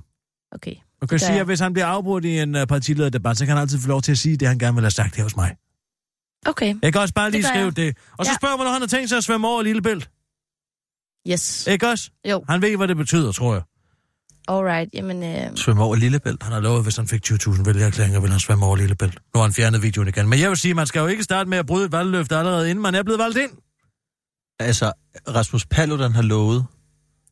[0.56, 0.76] Okay.
[1.00, 3.52] Du kan Det sige, at hvis han bliver afbrudt i en uh, partilederdebat, så kan
[3.54, 5.36] han altid få lov til at sige det, han gerne vil have sagt her hos
[5.36, 5.50] mig.
[6.46, 6.74] Okay.
[6.82, 7.76] Jeg kan også bare Det lige gør skrive jeg.
[7.76, 7.90] det.
[8.18, 8.36] Og så Ja.
[8.40, 10.10] spørger man, når han har tænkt sig at svømme over Lillebælt.
[11.30, 11.66] Yes.
[11.66, 12.10] Ikke også?
[12.30, 12.44] Jo.
[12.48, 13.62] Han ved, hvad det betyder, tror jeg.
[14.48, 15.22] Alright, jamen...
[15.22, 16.42] Øh, Svømme over Lillebælt.
[16.42, 19.14] Han har lovet, at hvis han fik 20.000 vælgererklæringer, ville han svømme over Lillebælt.
[19.14, 20.28] Nu har han fjernet videoen igen.
[20.28, 22.70] Men jeg vil sige, man skal jo ikke starte med at bryde et valgløfte allerede,
[22.70, 23.50] inden man er blevet valgt ind.
[24.60, 24.92] Altså,
[25.28, 26.66] Rasmus Paludan har lovet...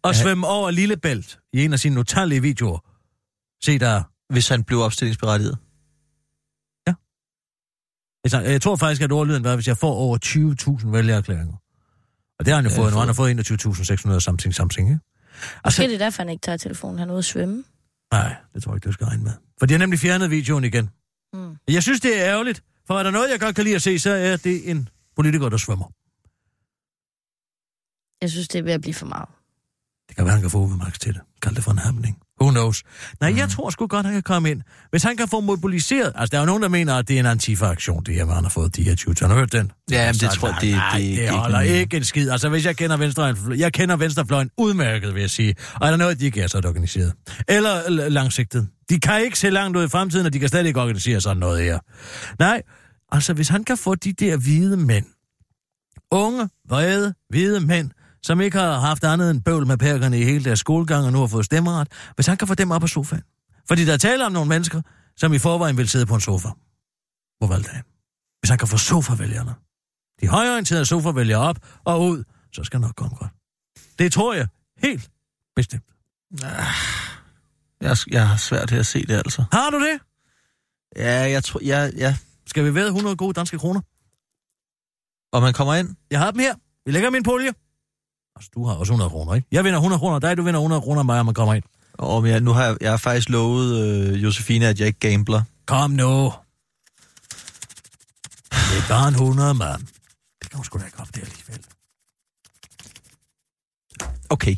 [0.02, 0.22] Og Ja.
[0.22, 2.78] svømme over Lillebælt i en af sine utallige videoer.
[3.64, 4.02] Se der.
[4.32, 5.58] Hvis han blev opstillingsberettiget.
[8.22, 11.54] Hvis han- Jeg tror faktisk, at ordlyden var, hvis jeg får over 20.000 vælgererklæringer.
[12.38, 12.98] Og det har han jo Ja, fået nu.
[12.98, 13.50] Han har fået
[14.14, 15.00] 21.600 something something, ikke?
[15.34, 16.98] måske Altså, det er derfor, han ikke tager telefonen.
[16.98, 17.64] Han er ude at svømme.
[18.12, 19.32] nej, det tror jeg ikke, du skal regne med.
[19.58, 20.90] For de har nemlig fjernet videoen igen.
[21.32, 21.56] Mm.
[21.68, 22.62] Jeg synes, det er ærgerligt.
[22.86, 25.48] For er der noget, jeg godt kan lide at se, så er det en politiker,
[25.48, 25.86] der svømmer.
[28.22, 29.28] Jeg synes, det er ved at blive for meget.
[30.08, 31.22] Det kan være, han kan få Uwe Max til det.
[31.42, 32.22] Kald det for en happening.
[32.40, 32.82] Who knows?
[33.20, 33.36] Nej, mm.
[33.38, 34.62] jeg tror sgu godt, han kan komme ind.
[34.90, 36.12] Hvis han kan få mobiliseret...
[36.14, 38.34] Altså, der er jo nogen, der mener, at det er en antifa-aktion, det her, hvor
[38.34, 39.72] han har fået de her 20 Har du hørt den?
[39.90, 42.04] Ja, men det Altså, tror jeg, det- nej, det- det, er holder ikke- ikke en
[42.04, 42.30] skid.
[42.30, 43.60] Altså, hvis jeg kender venstrefløjen...
[43.60, 45.54] Jeg kender venstrefløjen udmærket, vil jeg sige.
[45.74, 47.12] Og er der noget, de ikke er så organiseret?
[47.48, 48.68] Eller langsigtet.
[48.90, 51.36] De kan ikke se langt ud i fremtiden, og de kan slet ikke organisere sådan
[51.36, 51.78] noget her.
[52.38, 52.62] Nej,
[53.12, 55.04] altså, hvis han kan få de der hvide mænd,
[56.10, 57.90] unge, vrede, hvide mænd,
[58.26, 61.18] som ikke har haft andet end bøvl med perkerne i hele deres skolegang og nu
[61.18, 63.22] har fået stemmeret, hvis han kan få dem op på sofaen.
[63.68, 64.82] Fordi der taler om nogle mennesker,
[65.16, 66.48] som i forvejen vil sidde på en sofa
[67.40, 67.82] på valgdagen.
[68.40, 69.54] Hvis han kan få sofavælgerne,
[70.20, 73.30] de højorienterede sofavælgere op og ud, så skal nok komme godt.
[73.98, 74.48] Det tror jeg
[74.78, 75.10] helt
[75.56, 75.84] bestemt.
[77.80, 79.44] Jeg, jeg har svært til at se det, altså.
[79.52, 80.00] Har du det?
[80.96, 81.60] Ja, jeg tror...
[81.64, 82.16] Ja, ja.
[82.46, 83.80] Skal vi ved 100 gode danske kroner?
[85.32, 85.96] Og man kommer ind?
[86.10, 86.54] Jeg har dem her.
[86.86, 87.52] Vi lægger min pulje.
[88.36, 89.48] Altså, du har også 100 kroner, ikke?
[89.52, 91.64] Jeg vinder 100 kroner, dig du vinder 100 kroner mig, om man kommer ind.
[91.92, 94.98] Og men jeg, nu har jeg, jeg har faktisk lovet øh, Josefine, at jeg ikke
[95.00, 95.42] gambler.
[95.66, 96.32] Kom nu.
[98.50, 99.80] Det er bare en 100, mand.
[100.42, 101.60] Det kan hun sgu da ikke op det alligevel.
[104.28, 104.56] Okay.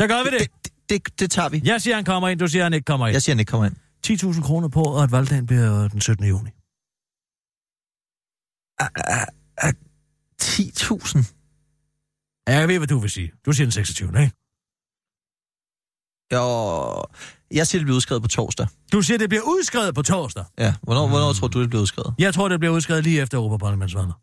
[0.00, 0.50] Så gør vi det.
[0.64, 1.62] Det, det, det tager vi.
[1.64, 2.38] Jeg siger, han kommer ind.
[2.38, 3.12] Du siger, han ikke kommer ind.
[3.12, 3.76] Jeg siger, han ikke kommer ind.
[4.06, 6.28] 10.000 kroner på, og at valgdagen bliver den 17.
[6.28, 6.50] juni.
[10.42, 11.37] 10.000?
[12.48, 13.32] Ja, jeg ved, hvad du vil sige.
[13.46, 14.08] Du siger den 26.
[14.08, 14.32] ikke?
[16.32, 17.04] Jo,
[17.50, 18.66] jeg siger, det bliver udskrevet på torsdag.
[18.92, 20.44] Du siger, det bliver udskrevet på torsdag.
[20.58, 21.10] Ja, hvornår, mm.
[21.10, 22.14] hvornår tror du, det bliver udskrevet?
[22.18, 24.14] Jeg tror, det bliver udskrevet lige efter Europaparlamentsvalget.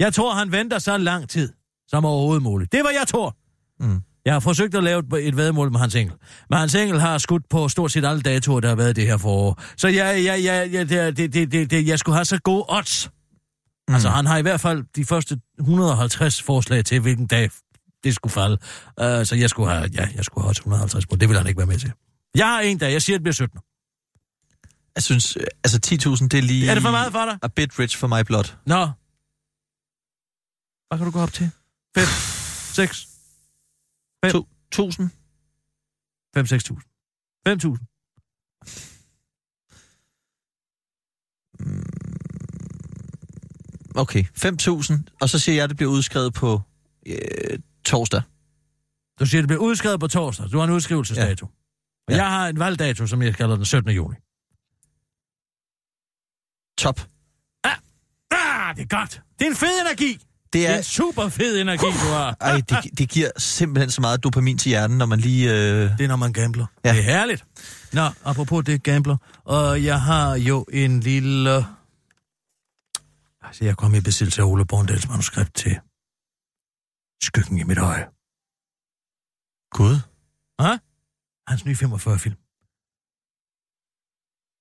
[0.00, 1.52] Jeg tror, han venter så lang tid
[1.88, 2.72] som overhovedet muligt.
[2.72, 3.36] Det var jeg tror.
[3.80, 4.00] Mm.
[4.24, 6.14] Jeg har forsøgt at lave et, vedmål med Hans Engel.
[6.50, 9.16] Men Hans Engel har skudt på stort set alle datoer, der har været det her
[9.16, 9.62] forår.
[9.76, 12.64] Så jeg, jeg, jeg, jeg, det, det, det, det, det, jeg skulle have så gode
[12.68, 13.10] odds.
[13.88, 13.94] Mm.
[13.94, 17.50] Altså, han har i hvert fald de første 150 forslag til, hvilken dag
[18.04, 18.58] det skulle falde.
[19.00, 21.16] Uh, så jeg skulle have, ja, jeg skulle have odds 150 på.
[21.16, 21.92] Det vil han ikke være med til.
[22.34, 22.92] Jeg har en dag.
[22.92, 23.58] Jeg siger, at det bliver 17.
[24.94, 26.70] Jeg synes, øh, altså 10.000, det er lige...
[26.70, 27.38] Er det for meget for dig?
[27.42, 28.44] A bit rich for my blood.
[28.66, 28.86] Nå.
[30.88, 31.50] Hvad kan du gå op til?
[31.96, 32.04] 5,
[32.74, 33.08] 6,
[34.24, 35.08] 5, 2.000?
[36.34, 36.88] 5, 6.000.
[37.48, 38.97] 5.000.
[43.98, 46.60] Okay, 5.000, og så siger jeg, at det bliver udskrevet på
[47.06, 48.22] øh, torsdag.
[49.20, 50.46] Du siger, at det bliver udskrevet på torsdag.
[50.52, 51.46] Du har en udskrivelsesdato.
[51.46, 52.12] Ja.
[52.12, 52.22] Og ja.
[52.22, 53.90] jeg har en valgdato, som jeg kalder den 17.
[53.90, 54.14] juni.
[56.78, 57.00] Top.
[57.64, 57.76] Ah,
[58.30, 59.22] ah, det er godt.
[59.38, 60.18] Det er en fed energi.
[60.52, 62.36] Det er, det er en super fed energi, du har.
[62.40, 65.50] Ej, det, det giver simpelthen så meget dopamin til hjernen, når man lige...
[65.50, 65.98] Øh...
[65.98, 66.66] Det er, når man gambler.
[66.84, 66.92] Ja.
[66.92, 67.44] Det er herligt.
[67.92, 69.16] Nå, apropos det gambler.
[69.44, 71.64] Og jeg har jo en lille...
[73.48, 75.74] Altså, jeg kom i besiddelse af Ole Borndals manuskript til
[77.22, 78.04] Skyggen i mit øje.
[79.78, 79.96] Gud.
[80.60, 80.72] Hå?
[81.50, 82.36] Hans nye 45-film.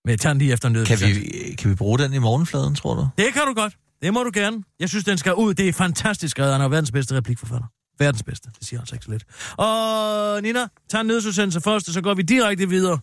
[0.03, 0.85] Men jeg tager den lige efter nød.
[0.85, 1.11] Kan vi,
[1.55, 3.09] kan vi bruge den i morgenfladen, tror du?
[3.17, 3.77] Det kan du godt.
[4.01, 4.63] Det må du gerne.
[4.79, 5.53] Jeg synes, den skal ud.
[5.53, 6.51] Det er fantastisk skrevet.
[6.51, 7.67] Han er verdens bedste replikforfatter.
[7.99, 8.49] Verdens bedste.
[8.59, 9.25] Det siger altså ikke så lidt.
[9.57, 12.99] Og Nina, tag en nødsudsendelse først, og så går vi direkte videre.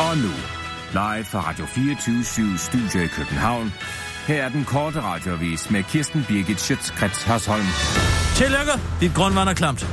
[0.00, 0.32] Og nu,
[0.92, 3.72] live fra Radio 24 Studio i København.
[4.26, 7.66] Her er den korte radiovis med Kirsten Birgit Schøtzgrads Hasholm.
[8.34, 9.86] Tillykke, dit grundvand er klamt.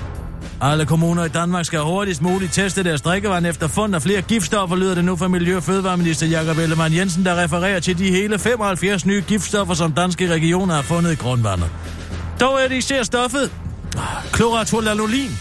[0.62, 4.76] Alle kommuner i Danmark skal hurtigst muligt teste deres drikkevand efter fund af flere giftstoffer,
[4.76, 8.40] lyder det nu fra Miljø- og Fødevareminister Jakob Ellemann Jensen, der refererer til de hele
[8.40, 11.70] 75 nye giftstoffer, som danske regioner har fundet i grundvandet.
[12.40, 13.52] Dog er det især stoffet
[13.98, 15.32] ah, kloratollalolin,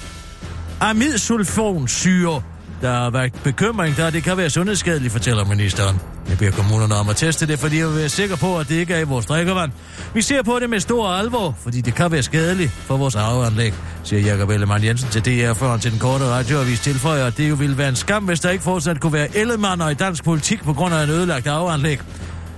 [0.81, 2.43] amidsulfonsyre,
[2.81, 6.01] der har været bekymring, da det kan være sundhedsskadeligt, fortæller ministeren.
[6.29, 8.75] Jeg beder kommunerne om at teste det, fordi jeg vil være sikker på, at det
[8.75, 9.71] ikke er i vores drikkevand.
[10.15, 13.75] Vi ser på det med stor alvor, fordi det kan være skadeligt for vores arveanlæg,
[14.05, 17.51] siger Jakob Ellemann Jensen til DR, før han til den korte radioavis tilføjer, at det
[17.51, 20.63] jo ville være en skam, hvis der ikke fortsat kunne være Ellemann i dansk politik
[20.65, 22.01] på grund af en ødelagt arveanlæg.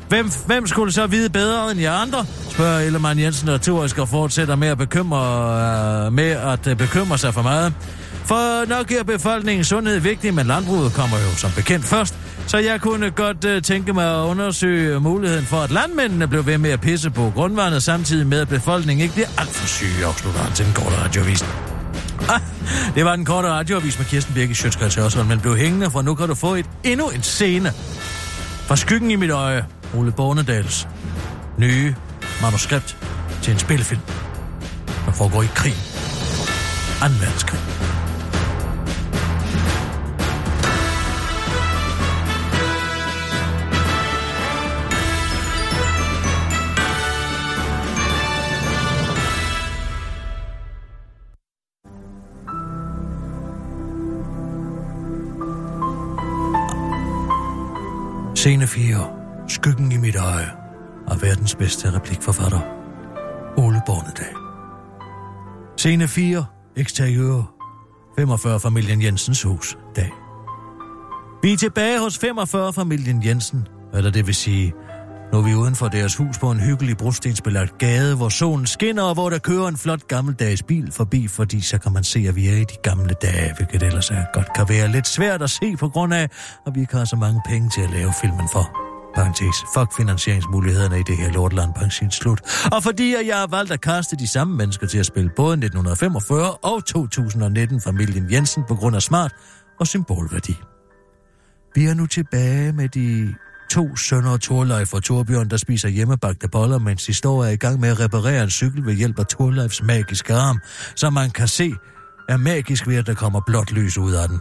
[0.09, 2.27] Hvem, hvem skulle så vide bedre end jer andre?
[2.51, 7.35] Spørger Ellemann Jensen retorisk og fortsætter med at bekymre, øh, med at øh, bekymre sig
[7.35, 7.73] for meget.
[8.25, 12.15] For nok er befolkningens sundhed vigtig, men landbruget kommer jo som bekendt først.
[12.47, 16.59] Så jeg kunne godt uh, tænke mig at undersøge muligheden for, at landmændene blev ved
[16.59, 20.41] med at pisse på grundvandet, samtidig med, at befolkningen ikke bliver alt for syge, afslutter
[20.41, 21.45] han til den korte radioavis.
[22.29, 22.41] Ah,
[22.95, 26.15] det var den korte radioavis med Kirsten Birke Sjøtskreds Hørsholm, men blev hængende, for nu
[26.15, 27.73] kan du få et endnu en scene.
[28.67, 29.65] Fra skyggen i mit øje,
[29.95, 30.89] Ole Bornedals
[31.59, 31.95] nye
[32.43, 32.97] manuskript
[33.43, 34.01] til en spillefilm,
[35.07, 35.75] der foregår i krig.
[37.03, 37.80] Anden verdenskrig.
[58.41, 59.11] Scene 4.
[59.49, 60.51] Skyggen i mit øje.
[61.07, 62.61] Og verdens bedste replikforfatter.
[63.57, 64.35] Ole Bornedal.
[65.77, 66.47] Scene 4.
[66.77, 67.55] Eksteriør.
[68.19, 69.79] 45 familien Jensens hus.
[69.97, 70.11] Dag.
[71.43, 73.69] Vi er tilbage hos 45 familien Jensen.
[73.95, 74.75] Eller det vil sige,
[75.33, 79.03] nu er vi uden for deres hus på en hyggelig brostensbelagt gade, hvor solen skinner,
[79.03, 82.37] og hvor der kører en flot gammeldags bil forbi, fordi så kan man se, at
[82.37, 85.51] vi er i de gamle dage, hvilket ellers er godt kan være lidt svært at
[85.51, 86.29] se på grund af,
[86.67, 88.91] at vi ikke har så mange penge til at lave filmen for.
[89.15, 89.57] Parenthes.
[89.75, 91.75] Fuck finansieringsmulighederne i det her lortland.
[91.75, 92.41] Parenthes slut.
[92.73, 96.55] Og fordi jeg har valgt at kaste de samme mennesker til at spille både 1945
[96.55, 99.33] og 2019 familien Jensen på grund af smart
[99.81, 100.57] og symbolværdi.
[101.75, 103.35] Vi er nu tilbage med de
[103.71, 107.81] to sønner Torleif og Torbjørn, der spiser hjemmebagte boller, mens de står er i gang
[107.81, 110.59] med at reparere en cykel ved hjælp af Torleifs magiske arm,
[110.97, 111.75] så man kan se,
[112.29, 114.39] er magisk ved, at der kommer blåt lys ud af den.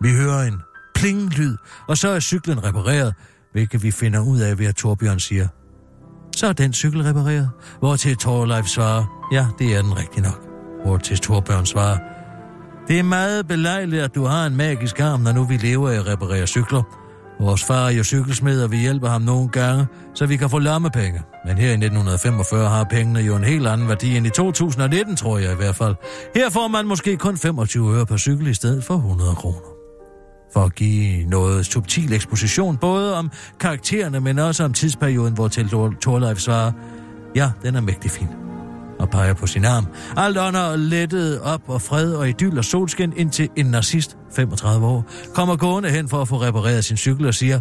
[0.00, 0.62] Vi hører en
[0.94, 1.56] pling-lyd,
[1.88, 3.14] og så er cyklen repareret,
[3.52, 5.48] hvilket vi finder ud af ved, at Torbjørn siger,
[6.36, 7.50] så er den cykel repareret.
[7.78, 10.46] Hvor til Torleif svarer, ja, det er den rigtig nok.
[10.84, 11.98] Hvor til Torbjørn svarer,
[12.88, 15.94] det er meget belejligt, at du har en magisk arm, når nu vi lever af
[15.94, 16.99] at reparere cykler.
[17.40, 20.58] Vores far er jo cykelsmed, og vi hjælper ham nogle gange, så vi kan få
[20.58, 21.22] lommepenge.
[21.46, 25.38] Men her i 1945 har pengene jo en helt anden værdi end i 2019, tror
[25.38, 25.94] jeg i hvert fald.
[26.34, 29.80] Her får man måske kun 25 øre per cykel i stedet for 100 kroner
[30.52, 33.30] for at give noget subtil eksposition, både om
[33.60, 35.68] karaktererne, men også om tidsperioden, hvor til
[36.00, 36.72] Torleif svarer,
[37.36, 38.28] ja, den er mægtig fin.
[39.10, 39.86] Og peger på sin arm.
[40.16, 45.04] Alt ånder lettet op og fred og idyll og solskin, indtil en narcissist, 35 år,
[45.34, 47.60] kommer gående hen for at få repareret sin cykel og siger,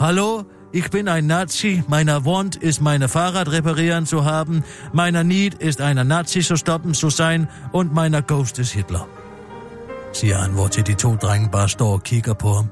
[0.00, 0.42] Hallo,
[0.74, 4.62] ich bin ein Nazi, meiner Want ist meine Fahrrad reparieren zu haben,
[4.94, 9.08] meiner Need ist einer Nazi zu stoppen zu sein und meiner Ghost ist Hitler.
[10.12, 12.66] Siger han, hvor til de to drenge bare står og kigger på ham.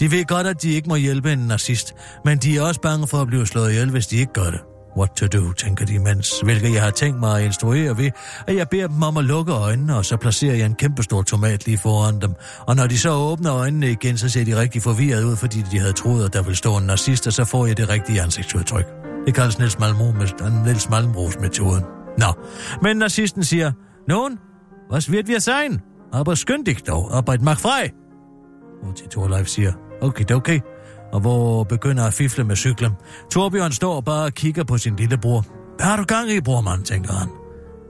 [0.00, 1.94] De ved godt, at de ikke må hjælpe en nazist,
[2.24, 4.60] men de er også bange for at blive slået ihjel, hvis de ikke gør det.
[4.98, 8.10] What to do, tænker de imens, hvilket jeg har tænkt mig at instruere ved,
[8.46, 11.66] at jeg beder dem om at lukke øjnene, og så placerer jeg en kæmpestor tomat
[11.66, 12.34] lige foran dem.
[12.66, 15.78] Og når de så åbner øjnene igen, så ser de rigtig forvirret ud, fordi de
[15.78, 18.86] havde troet, at der ville stå en nazist, og så får jeg det rigtige ansigtsudtryk.
[19.26, 20.12] Det kaldes Niels, Malmro,
[20.64, 21.84] Niels Malmros metoden.
[22.18, 22.34] Nå,
[22.82, 23.72] men nazisten siger,
[24.08, 24.38] Nogen,
[24.90, 25.80] was wird wir sein?
[26.12, 27.90] Aber skynd dich dog, arbejde mach frei.
[28.82, 30.60] Og til Thorleif siger, okay, okay,
[31.12, 32.92] og hvor begynder at fifle med cyklen.
[33.30, 35.44] Torbjørn står bare og kigger på sin lillebror.
[35.76, 37.28] Hvad har du gang i, brormand, tænker han.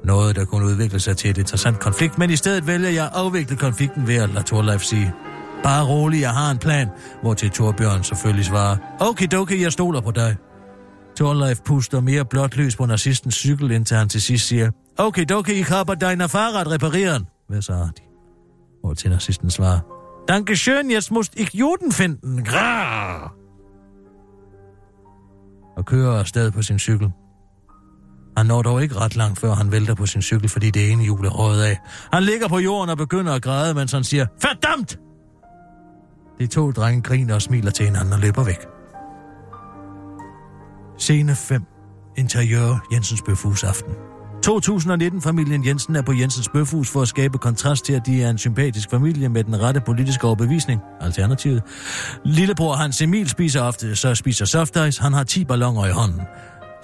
[0.04, 3.10] Noget, der kunne udvikle sig til et interessant konflikt, men i stedet vælger jeg at
[3.14, 5.14] afvikle konflikten ved at lade Torleif sige,
[5.62, 6.88] bare rolig, jeg har en plan,
[7.22, 10.36] hvor til Torbjørn selvfølgelig svarer, okay, okay, jeg stoler på dig.
[11.16, 15.52] Torleif puster mere blåt lys på nazistens cykel, indtil han til sidst siger, okay, okay,
[15.52, 18.02] ich habe deine Fahrrad repareren, Hvad så de?
[18.80, 19.97] Hvor til nazisten svarer,
[20.28, 22.44] Dankeschön, jetzt muss ich Juden finden.
[22.44, 23.34] Grrr.
[25.76, 27.12] Og kører afsted på sin cykel.
[28.36, 31.02] Han når dog ikke ret langt, før han vælter på sin cykel, fordi det ene
[31.02, 31.78] hjul er røget af.
[32.12, 34.98] Han ligger på jorden og begynder at græde, mens han siger, Verdammt!
[36.38, 38.66] De to drenge griner og smiler til hinanden og løber væk.
[40.98, 41.62] Scene 5.
[42.16, 44.07] Interiør Jensens Bøfhus aften.
[44.46, 48.38] 2019-familien Jensen er på Jensens Bøfhus for at skabe kontrast til, at de er en
[48.38, 50.80] sympatisk familie med den rette politiske overbevisning.
[51.00, 51.62] Alternativet.
[52.24, 55.02] Lillebror Hans Emil spiser ofte, så spiser soft ice.
[55.02, 56.20] Han har 10 ballonger i hånden.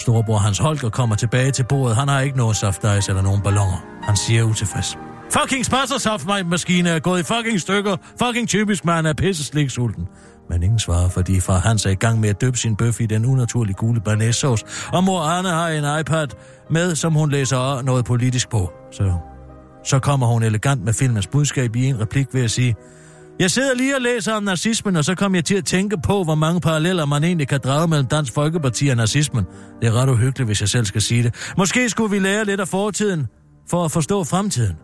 [0.01, 1.97] Storebror Hans Holger kommer tilbage til bordet.
[1.97, 3.85] Han har ikke noget soft ice eller nogen ballonger.
[4.03, 4.99] Han siger utilfreds.
[5.31, 5.65] Fucking
[5.99, 7.97] soft maskine er gået i fucking stykker.
[8.23, 10.09] Fucking typisk, man er pisse sulten.
[10.51, 13.07] Men ingen svarer, fordi far Hans er i gang med at døbe sin bøf i
[13.07, 16.29] den unaturlige gule banæssauce, og mor Anne har en iPad
[16.71, 18.73] med, som hun læser noget politisk på.
[18.93, 19.13] Så,
[19.85, 22.75] så kommer hun elegant med filmens budskab i en replik ved at sige,
[23.39, 26.25] jeg sidder lige og læser om nazismen, og så kom jeg til at tænke på,
[26.25, 29.45] hvor mange paralleller man egentlig kan drage mellem Dansk Folkeparti og nazismen.
[29.81, 31.53] Det er ret uhyggeligt, hvis jeg selv skal sige det.
[31.59, 33.27] Måske skulle vi lære lidt af fortiden,
[33.71, 34.77] for at forstå fremtiden.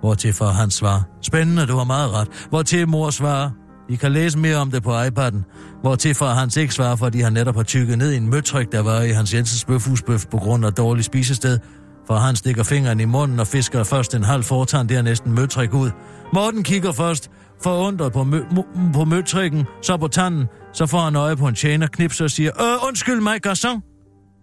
[0.00, 2.28] Hvor til far hans svar, spændende, du har meget ret.
[2.48, 3.50] Hvor til mor svarer,
[3.88, 5.42] i kan læse mere om det på iPad'en.
[5.80, 8.80] Hvor til hans ikke svarer, fordi han netop har tykket ned i en møtryk, der
[8.82, 11.58] var i hans Jensens bøfhusbøf på grund af dårlig spisested.
[12.06, 15.74] For han stikker fingeren i munden og fisker først en halv fortand, der næsten møtryk
[15.74, 15.90] ud.
[16.34, 17.30] Morten kigger først
[17.62, 21.54] forundret på, mø- m- på møtrikken, så på tanden, så får han øje på en
[21.54, 23.80] tjener, knipser og siger, Øh, undskyld mig, garçon.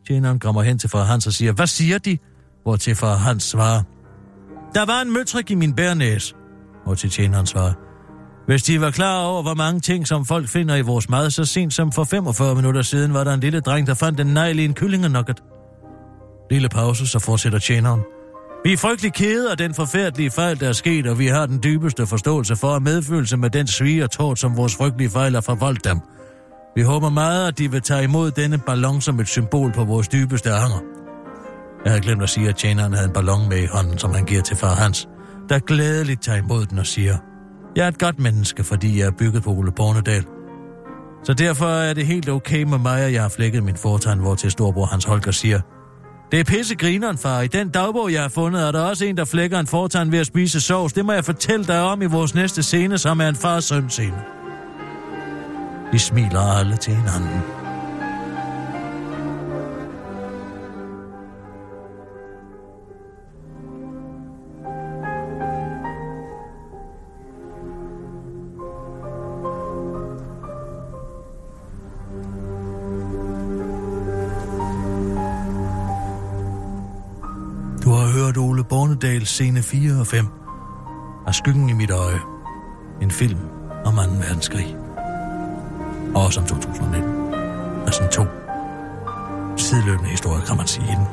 [0.08, 2.18] Tjeneren kommer hen til far Hans og siger, hvad siger de?
[2.64, 3.82] Hvor til far Hans svarer,
[4.76, 6.36] der var en møtrik i min bærnæs.
[6.86, 7.74] Hvor til tjeneren svarer,
[8.48, 11.46] hvis de var klar over, hvor mange ting, som folk finder i vores mad, så
[11.46, 14.60] sent som for 45 minutter siden var der en lille dreng, der fandt en negl
[14.60, 15.44] i en kyllingenugget.
[16.52, 18.02] Lille pause, så fortsætter tjeneren.
[18.64, 21.64] Vi er frygtelig kede af den forfærdelige fejl, der er sket, og vi har den
[21.64, 25.42] dybeste forståelse for at medfølelse med den svige og tårt, som vores frygtelige fejl har
[25.42, 26.00] forvoldt dem.
[26.76, 30.08] Vi håber meget, at de vil tage imod denne ballon som et symbol på vores
[30.08, 30.80] dybeste anger.
[31.84, 34.26] Jeg havde glemt at sige, at tjeneren havde en ballon med i hånden, som han
[34.26, 35.08] giver til far Hans,
[35.50, 37.18] der glædeligt tager imod den og siger,
[37.76, 40.26] jeg er et godt menneske, fordi jeg er bygget på Ole Bornedal.
[41.24, 44.36] Så derfor er det helt okay med mig, at jeg har flækket min fortegn, hvor
[44.36, 45.60] til storbror Hans Holger siger,
[46.32, 47.42] det er pissegrineren, far.
[47.42, 50.20] I den dagbog, jeg har fundet, er der også en, der flækker en fortegn ved
[50.20, 50.94] at spise sovs.
[50.94, 53.90] Det må jeg fortælle dig om i vores næste scene, som er en fars søn
[53.90, 54.22] scene.
[55.92, 57.55] Vi smiler alle til hinanden.
[79.26, 80.28] Scene 4 og 5
[81.28, 82.20] af Skyggen i mit øje.
[83.02, 83.40] En film
[83.86, 84.02] om 2.
[84.02, 84.76] verdenskrig.
[86.16, 87.34] Og også om 2019.
[87.86, 88.26] Altså to
[89.58, 90.88] sideløbende historier, kan man sige.
[90.88, 91.08] Inden.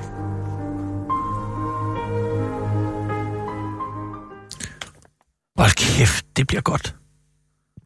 [5.58, 6.96] Hold kæft, det bliver godt.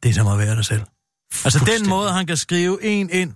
[0.03, 0.83] Det er som at være dig selv.
[1.45, 3.33] Altså den måde, han kan skrive en ind.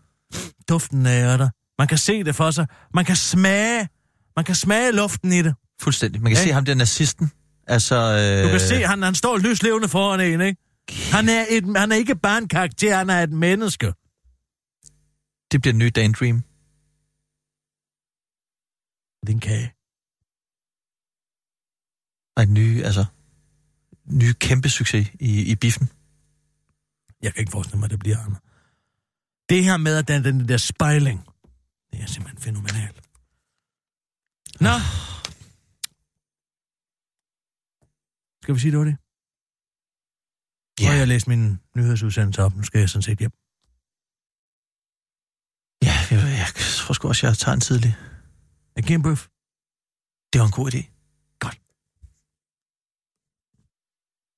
[0.69, 1.49] Duften af ærter.
[1.79, 2.67] Man kan se det for sig.
[2.95, 3.89] Man kan smage.
[4.37, 5.55] Man kan smage luften i det.
[5.81, 6.23] Fuldstændig.
[6.23, 6.45] Man kan Ja.
[6.45, 7.33] se ham der nazisten.
[7.67, 8.45] Altså, øh...
[8.45, 10.61] Du kan se, han, han står lyslevende foran en, ikke?
[11.13, 13.87] Han er, et, han er ikke bare en karakter, han er et menneske.
[15.53, 16.43] Det bliver en ny Daydream.
[19.21, 19.73] Det er en kage.
[22.37, 23.05] Nej, nye, altså,
[24.05, 25.91] nye kæmpe succes i, i biffen.
[27.23, 28.39] Jeg kan ikke forestille mig, at det bliver andet.
[29.49, 31.25] Det her med, at den, den der spejling,
[31.93, 33.01] det er simpelthen fænomenalt.
[34.61, 34.71] Nå.
[38.51, 38.99] Skal vi sige, det var det?
[40.81, 40.85] Ja.
[40.85, 41.45] Nu har jeg læst min
[41.77, 42.55] nyhedsudsendelse op.
[42.59, 43.35] Nu skal jeg sådan set hjem.
[45.87, 46.49] Ja, jeg, jeg
[46.79, 47.93] tror sgu også, jeg tager en tidlig.
[48.77, 49.23] Jeg giver en bøf.
[50.31, 50.83] Det var en god idé.